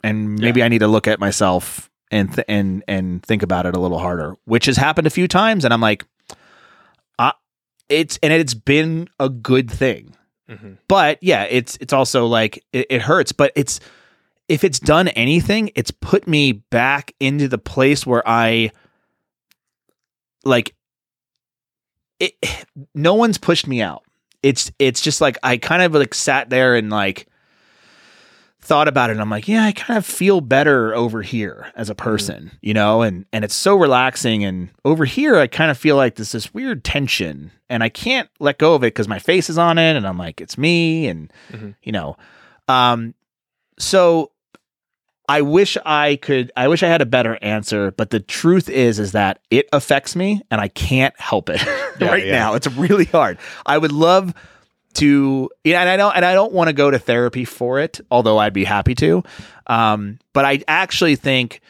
[0.03, 3.75] And maybe I need to look at myself and th- and and think about it
[3.75, 5.65] a little harder, which has happened a few times.
[5.65, 6.05] And I'm like,
[7.19, 7.31] uh,
[7.89, 10.15] it's and it's been a good thing.
[10.49, 10.77] Mhm.
[10.87, 13.31] But yeah, it's it's also like it, it hurts.
[13.31, 13.79] But it's
[14.47, 18.71] if it's done anything, it's put me back into the place where I
[20.43, 20.75] like
[22.19, 22.33] it
[22.95, 24.03] no one's pushed me out.
[24.43, 27.27] It's it's just like I kind of like sat there and like
[28.59, 31.89] thought about it and I'm like, yeah, I kind of feel better over here as
[31.89, 35.77] a person, you know, and and it's so relaxing and over here I kind of
[35.77, 39.19] feel like there's this weird tension and I can't let go of it cuz my
[39.19, 41.75] face is on it and I'm like it's me and Mhm.
[41.83, 42.17] you know.
[42.67, 43.13] Um
[43.79, 44.31] so
[45.29, 48.97] I wish I could I wish I had a better answer, but the truth is
[48.99, 51.61] is that it affects me and I can't help it
[51.99, 52.31] Yeah, right yeah.
[52.39, 52.53] now.
[52.53, 53.37] It's really hard.
[53.65, 54.33] I would love
[54.95, 57.99] to yeah, and I don't and I don't want to go to therapy for it,
[58.09, 59.23] although I'd be happy to.
[59.67, 61.61] Um, but I actually think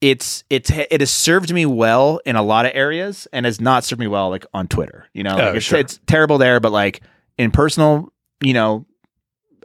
[0.00, 3.84] it's it's it has served me well in a lot of areas and has not
[3.84, 5.08] served me well like on Twitter.
[5.14, 5.78] You know, Oh, like it's, sure.
[5.78, 7.02] it's terrible there, but like
[7.38, 8.86] in personal, you know,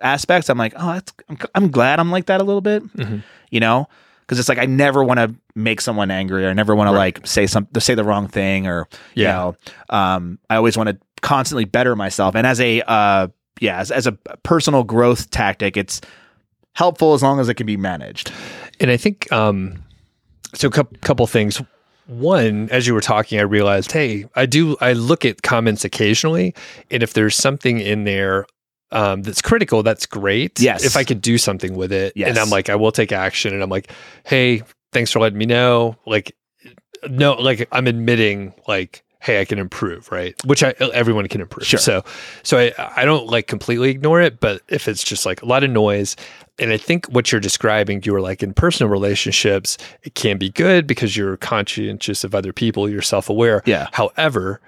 [0.01, 2.83] aspects, I'm like, oh, that's I'm, I'm glad I'm like that a little bit.
[2.95, 3.23] Mhm.
[3.51, 3.87] You know,
[4.21, 6.91] because it's like I never want to make someone angry or I never want to
[6.91, 9.31] like say some say the wrong thing or you Yeah.
[9.33, 9.55] know,
[9.89, 12.35] um, I always want to constantly better myself.
[12.35, 13.27] And as a uh,
[13.59, 15.99] yeah, as, as a personal growth tactic, it's
[16.73, 18.31] helpful as long as it can be managed.
[18.79, 19.83] And I think um
[20.55, 21.61] so a couple, couple things.
[22.07, 26.55] One, as you were talking, I realized, hey, I do I look at comments occasionally,
[26.89, 28.45] and if there's something in there
[28.91, 30.59] um, that's critical, that's great.
[30.59, 30.83] Yes.
[30.83, 32.29] If I could do something with it, Yes.
[32.29, 33.91] and I'm like, I will take action, and I'm like,
[34.25, 35.95] hey, thanks for letting me know.
[36.05, 36.35] Like,
[37.09, 40.33] no, like I'm admitting, like, hey, I can improve, right?
[40.45, 41.65] Which I everyone can improve.
[41.67, 41.79] Sure.
[41.79, 42.03] So,
[42.43, 45.63] so I I don't like completely ignore it, but if it's just like a lot
[45.63, 46.15] of noise,
[46.57, 50.49] and I think what you're describing, you were like in personal relationships, it can be
[50.49, 53.61] good because you're conscientious of other people, you're self aware.
[53.65, 53.87] Yeah.
[53.93, 54.59] However,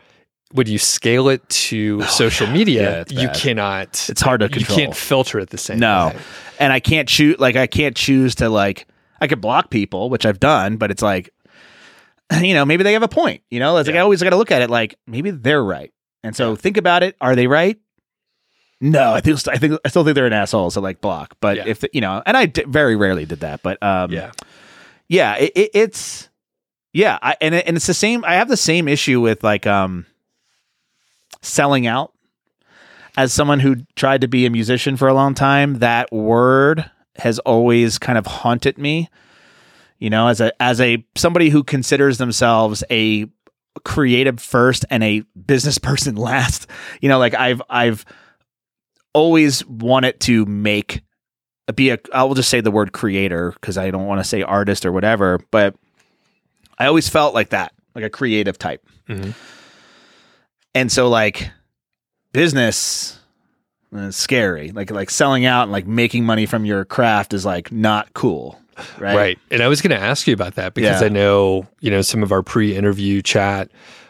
[0.54, 4.08] when you scale it to social media, Yeah, you cannot.
[4.10, 4.78] It's hard to control.
[4.80, 5.80] You can't filter it the same.
[5.80, 6.08] No.
[6.14, 6.20] way.
[6.60, 8.88] And I can't choose like I can't choose to like
[9.20, 11.34] I could block people, which I've done, but it's like
[12.42, 13.44] you know, maybe they have a point.
[13.50, 15.92] You know, it's like I always got to look at it like maybe they're right.
[16.24, 17.16] And so think about it.
[17.20, 17.80] Are they right?
[18.80, 20.72] No, I think I think I still think they're an asshole.
[20.72, 21.36] So like block.
[21.40, 21.64] But Yeah.
[21.68, 23.62] if the, you know, and I d- very rarely did that.
[23.62, 24.32] But um, Yeah.
[25.08, 26.30] yeah, it, it, it's
[26.94, 28.26] yeah, I, and it, and it's the same.
[28.26, 30.06] I have the same issue with like um
[31.42, 32.14] selling out.
[33.18, 37.40] As someone who tried to be a musician for a long time, that word has
[37.40, 39.10] always kind of haunted me.
[40.00, 43.26] You know, as a as a somebody who considers themselves a
[43.84, 46.68] creative first and a business person last.
[47.02, 48.06] You know, like I've I've
[49.14, 51.02] always wanted to make
[51.76, 54.42] be a I will just say the word creator because I don't want to say
[54.42, 55.76] artist or whatever, but
[56.80, 58.86] I always felt like that, like a creative type.
[59.08, 59.34] Mhm.
[60.74, 61.50] And so like
[62.34, 63.20] business
[63.94, 64.72] is scary.
[64.72, 68.60] Like like selling out and like making money from your craft is like not cool.
[68.98, 69.16] Right.
[69.16, 69.40] Right.
[69.52, 71.06] And I was going to ask you about that because Yeah.
[71.08, 73.70] I know, you know, some of our pre-interview chat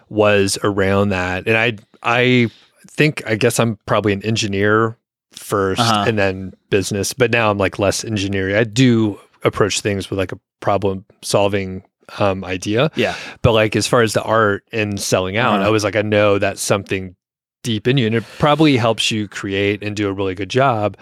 [0.09, 1.47] was around that.
[1.47, 2.49] And I I
[2.88, 4.95] think I guess I'm probably an engineer
[5.36, 6.05] 1st Uh-huh.
[6.07, 8.55] and then business, but now I'm like less engineering.
[8.55, 11.84] I do approach things with like a problem solving
[12.20, 12.91] um idea.
[12.95, 13.16] Yeah.
[13.41, 15.68] But like as far as the art and selling out, Uh-huh.
[15.68, 17.16] I was like I know that's something
[17.64, 20.97] deep in you and it probably helps you create and do a really good job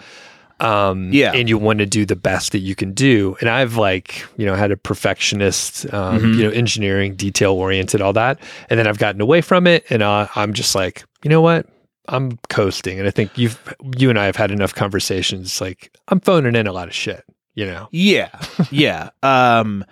[0.60, 1.32] um Yeah.
[1.32, 4.44] and you want to do the best that you can do and i've like you
[4.44, 6.36] know had a perfectionist um Mhm.
[6.36, 8.38] you know engineering detail oriented all that
[8.68, 11.66] and then i've gotten away from it and uh, i'm just like you know what
[12.08, 13.58] i'm coasting and i think you've
[13.96, 17.24] you and i have had enough conversations like i'm phoning in a lot of shit
[17.54, 18.28] you know Yeah.
[18.70, 19.08] yeah.
[19.22, 19.82] Um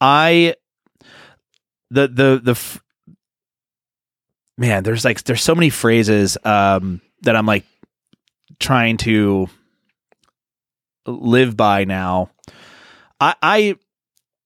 [0.00, 0.54] I
[1.90, 2.80] the the the
[4.56, 7.64] man, there's like there's so many phrases um that I'm like
[8.58, 9.48] trying to
[11.06, 12.30] live by now.
[13.20, 13.76] I I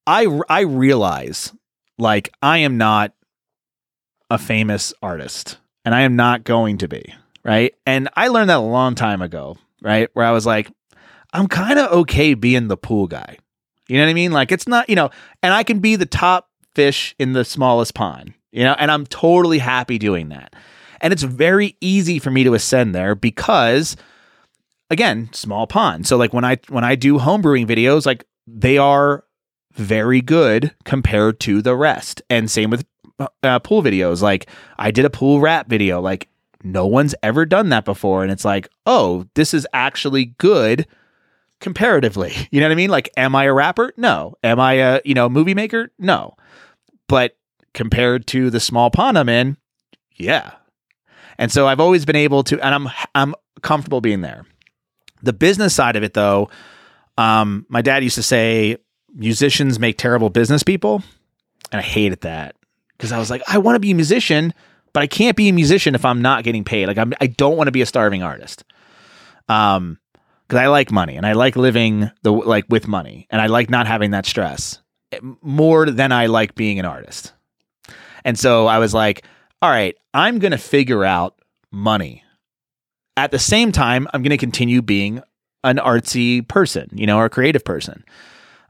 [0.06, 1.52] I I realize
[1.98, 3.12] like I am not
[4.30, 7.74] a famous artist and I am not going to be, right?
[7.86, 10.08] And I learned that a long time ago, right?
[10.14, 10.70] Where I was like
[11.32, 13.38] I'm kind of okay being the pool guy.
[13.88, 14.32] You know what I mean?
[14.32, 15.10] Like it's not, you know,
[15.42, 19.06] and I can be the top fish in the smallest pond, you know, and I'm
[19.06, 20.54] totally happy doing that.
[21.00, 23.96] And it's very easy for me to ascend there because
[24.90, 26.06] again, small pond.
[26.06, 29.24] So like when I when I do homebrewing videos, like they are
[29.72, 32.22] very good compared to the rest.
[32.30, 32.86] And same with
[33.42, 34.22] uh, pool videos.
[34.22, 36.00] Like I did a pool rap video.
[36.00, 36.28] Like
[36.62, 40.86] no one's ever done that before, and it's like, oh, this is actually good
[41.64, 42.32] comparatively.
[42.52, 42.90] You know what I mean?
[42.90, 43.92] Like, am I a rapper?
[43.96, 44.34] No.
[44.44, 45.90] Am I a you know movie maker?
[45.98, 46.36] No.
[47.08, 47.36] But
[47.72, 49.56] compared to the small pond I'm in,
[50.14, 50.52] yeah.
[51.38, 54.46] And so I've always been able to, and I'm I'm comfortable being there.
[55.22, 56.48] The business side of it, though,
[57.18, 58.76] um, my dad used to say
[59.12, 61.02] musicians make terrible business people,
[61.72, 62.54] and I hated that.
[62.96, 64.54] because I was like, I want to be a musician,
[64.92, 66.86] but I can't be a musician if I'm not getting paid.
[66.86, 68.64] Like I'm, I don't want to be a starving artist.
[69.48, 69.98] Um,
[70.46, 73.70] because I like money and I like living the like with money and I like
[73.70, 74.80] not having that stress
[75.12, 77.32] eh, more than I like being an artist.
[78.24, 79.24] And so I was like,
[79.60, 81.38] all right, I'm going to figure out
[81.70, 82.22] money.
[83.16, 85.22] At the same time, I'm going to continue being
[85.62, 88.04] an artsy person, you know, or a creative person.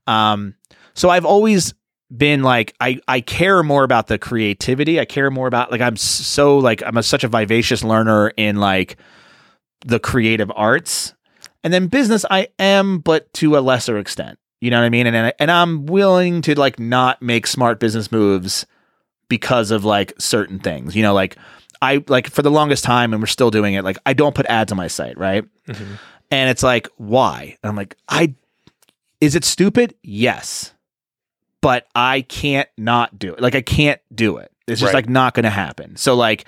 [0.07, 0.55] Um,
[0.95, 1.75] so I've always
[2.15, 5.01] been like I I care more about the creativity.
[5.01, 8.57] I care more about like I'm so like I'm a, such a vivacious learner in
[8.57, 8.97] like
[9.85, 11.15] the creative arts.
[11.65, 14.39] And then business I am but to a lesser extent.
[14.61, 15.07] You know what I mean?
[15.07, 18.67] And and I'm willing to like not make smart business moves
[19.29, 20.95] because of like certain things.
[20.95, 21.37] You know, like
[21.83, 24.47] I like for the longest time and we're still doing it like I don't put
[24.47, 25.45] ads on my site, right?
[25.67, 25.95] Mm-hmm.
[26.31, 27.57] And it's like why?
[27.63, 28.35] And I'm like I
[29.21, 29.95] is it stupid?
[30.03, 30.75] Yes
[31.65, 33.41] but I can't not do it.
[33.41, 34.53] Like I can't do it.
[34.67, 34.97] It's just right.
[34.97, 35.97] like not going to happen.
[35.97, 36.45] So like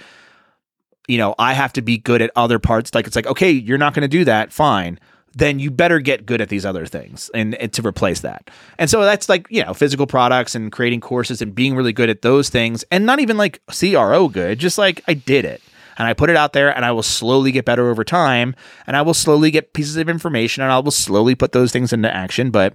[1.06, 2.94] you know, I have to be good at other parts.
[2.94, 4.52] Like it's like, okay, you're not going to do that.
[4.52, 4.98] Fine.
[5.34, 8.48] Then you better get good at these other things and, and, to replace that.
[8.78, 12.08] And so that's like, you know, physical products and creating courses and being really good
[12.08, 15.60] at those things and not even like CRO good, just like I did it.
[15.98, 18.54] And I put it out there and I will slowly get better over time
[18.86, 21.92] and I will slowly get pieces of information and I will slowly put those things
[21.92, 22.50] into action.
[22.50, 22.74] But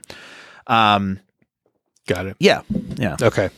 [0.68, 1.20] um
[2.08, 2.36] Got it.
[2.40, 2.62] Yeah.
[2.98, 3.16] Yeah.
[3.22, 3.50] Okay.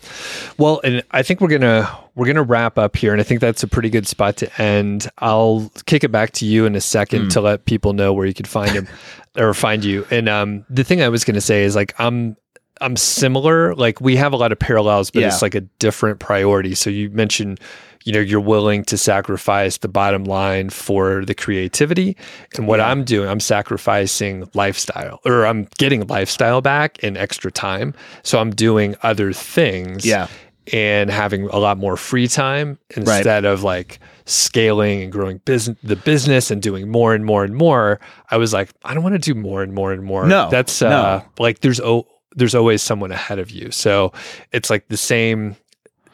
[0.57, 3.63] Well, and I think we're gonna we're gonna wrap up here, and I think that's
[3.63, 5.09] a pretty good spot to end.
[5.19, 7.33] I'll kick it back to you in a second mm.
[7.33, 8.87] to let people know where you could find him
[9.37, 10.05] or find you.
[10.11, 12.37] And um, the thing I was gonna say is like I'm
[12.81, 13.75] I'm similar.
[13.75, 15.27] Like we have a lot of parallels, but yeah.
[15.27, 16.75] it's like a different priority.
[16.75, 17.59] So you mentioned
[18.03, 22.15] you know you're willing to sacrifice the bottom line for the creativity
[22.55, 22.89] and what yeah.
[22.89, 27.93] i'm doing i'm sacrificing lifestyle or i'm getting lifestyle back and extra time
[28.23, 30.27] so i'm doing other things yeah
[30.71, 33.45] and having a lot more free time instead right.
[33.45, 37.99] of like scaling and growing business the business and doing more and more and more
[38.31, 40.81] i was like i don't want to do more and more and more no that's
[40.81, 41.25] uh no.
[41.39, 44.13] like there's oh there's always someone ahead of you so
[44.53, 45.57] it's like the same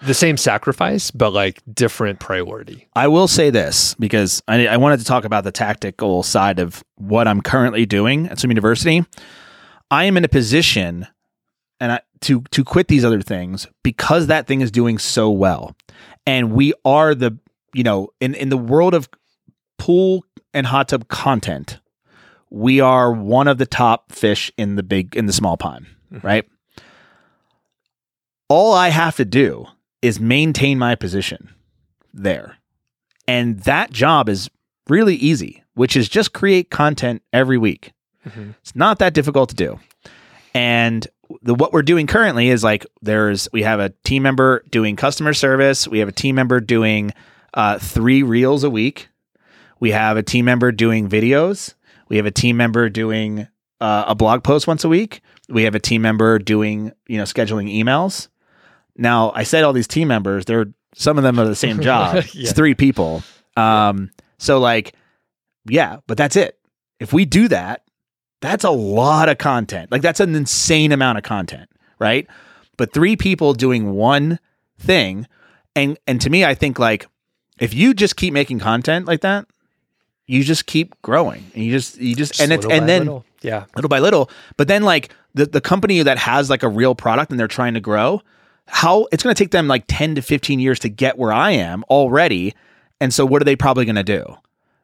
[0.01, 2.87] the same sacrifice, but like different priority.
[2.95, 6.83] I will say this because I, I, wanted to talk about the tactical side of
[6.95, 9.05] what I'm currently doing at Swim University.
[9.91, 11.07] I am in a position
[11.79, 15.75] and I, to to quit these other things because that thing is doing so well,
[16.25, 17.37] and we are the
[17.73, 19.09] you know in in the world of
[19.77, 21.79] pool and hot tub content,
[22.49, 26.25] we are one of the top fish in the big in the small pond, mm-hmm.
[26.25, 26.45] right?
[28.47, 29.67] All I have to do
[30.01, 31.53] is maintain my position
[32.13, 32.57] there.
[33.27, 34.49] And that job is
[34.87, 37.93] really easy, which is just create content every week.
[38.27, 38.51] Mm-hmm.
[38.61, 39.79] It's not that difficult to do.
[40.53, 41.07] And
[41.41, 45.33] the what we're doing currently is like there's we have a team member doing customer
[45.33, 47.13] service, we have a team member doing
[47.53, 49.09] uh, three reels a week,
[49.79, 51.73] we have a team member doing videos,
[52.07, 53.47] we have a team member doing
[53.79, 57.23] uh, a blog post once a week, we have a team member doing you know
[57.23, 58.27] scheduling emails,
[58.99, 62.15] now, I said all these team members, they're some of them are the same job.
[62.15, 62.21] yeah.
[62.41, 63.23] It's three people.
[63.55, 64.93] Um, so like,
[65.65, 66.59] yeah, but that's it.
[66.99, 67.83] If we do that,
[68.41, 69.91] that's a lot of content.
[69.91, 71.69] Like that's an insane amount of content,
[71.99, 72.27] right?
[72.77, 74.39] But three people doing one
[74.77, 75.27] thing,
[75.75, 77.07] and and to me, I think like
[77.59, 79.47] if you just keep making content like that,
[80.25, 83.25] you just keep growing, and you just you just, just and it's and then little.
[83.41, 84.29] yeah, little by little.
[84.57, 87.73] But then like the the company that has like a real product and they're trying
[87.73, 88.21] to grow,
[88.67, 91.51] how it's going to take them like 10 to 15 years to get where I
[91.51, 92.53] am already.
[93.01, 94.23] And so what are they probably going to do?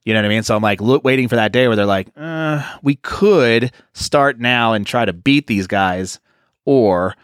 [0.05, 0.43] You know what I mean?
[0.43, 4.39] So I'm like look, waiting for that day where they're like, uh, we could start
[4.39, 6.19] now and try to beat these guys
[6.63, 7.15] or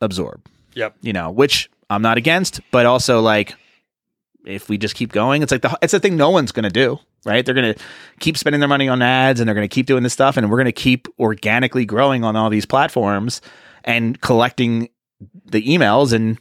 [0.00, 0.46] absorb.
[0.74, 0.96] Yep.
[1.02, 3.54] You know, which I'm not against, but also like
[4.46, 6.70] if we just keep going, it's like the it's a thing no one's going to
[6.70, 7.44] do, right?
[7.44, 7.80] They're going to
[8.18, 10.50] keep spending their money on ads and they're going to keep doing this stuff and
[10.50, 13.40] we're going to keep organically growing on all these platforms
[13.84, 14.88] and collecting
[15.44, 16.40] the emails and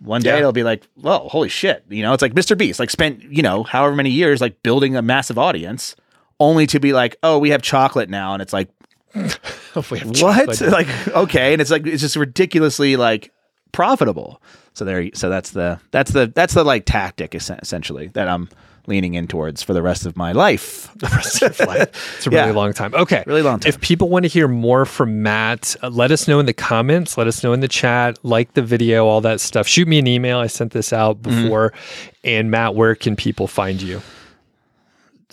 [0.00, 0.38] one day yeah.
[0.38, 1.84] it'll be like, well, holy shit.
[1.88, 2.56] You know, it's like Mr.
[2.56, 5.96] Beast, like spent, you know, however many years like building a massive audience
[6.40, 8.32] only to be like, oh, we have chocolate now.
[8.32, 8.68] And it's like,
[9.14, 10.60] what?
[10.60, 11.52] like, okay.
[11.52, 13.32] And it's like, it's just ridiculously like
[13.72, 14.42] profitable.
[14.74, 18.48] So there, so that's the, that's the, that's the like tactic essentially that I'm
[18.86, 20.90] leaning in towards for the rest of my life.
[20.96, 22.16] the rest of life.
[22.16, 22.52] It's a really yeah.
[22.52, 22.94] long time.
[22.94, 23.24] Okay.
[23.26, 23.68] Really long time.
[23.68, 27.18] If people want to hear more from Matt, uh, let us know in the comments.
[27.18, 28.18] Let us know in the chat.
[28.22, 29.66] Like the video, all that stuff.
[29.66, 30.38] Shoot me an email.
[30.38, 31.42] I sent this out mm-hmm.
[31.42, 31.70] before.
[31.70, 32.10] Mm-hmm.
[32.24, 34.02] And Matt, where can people find you?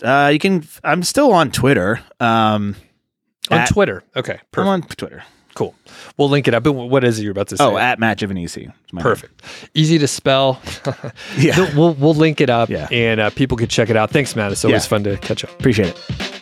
[0.02, 0.66] Uh, you can.
[0.82, 2.00] I'm still on Twitter.
[2.20, 2.76] Um,
[3.50, 4.02] on at, Twitter.
[4.16, 4.38] Okay.
[4.50, 4.58] Perfect.
[4.58, 5.24] I'm on Twitter.
[5.54, 5.74] Cool.
[6.16, 6.64] We'll link it up.
[6.64, 7.64] But what is it you're about to say?
[7.64, 8.66] Oh, at Matt Giovanisci.
[8.92, 9.02] My name.
[9.02, 9.42] Perfect.
[9.74, 10.60] Easy to spell.
[11.38, 11.74] Yeah.
[11.76, 12.88] we'll, we'll link it up Yeah.
[12.90, 14.10] and uh, people can check it out.
[14.10, 14.52] Thanks, Matt.
[14.52, 14.88] It's always Yeah.
[14.88, 15.50] fun to catch up.
[15.52, 16.40] Appreciate it.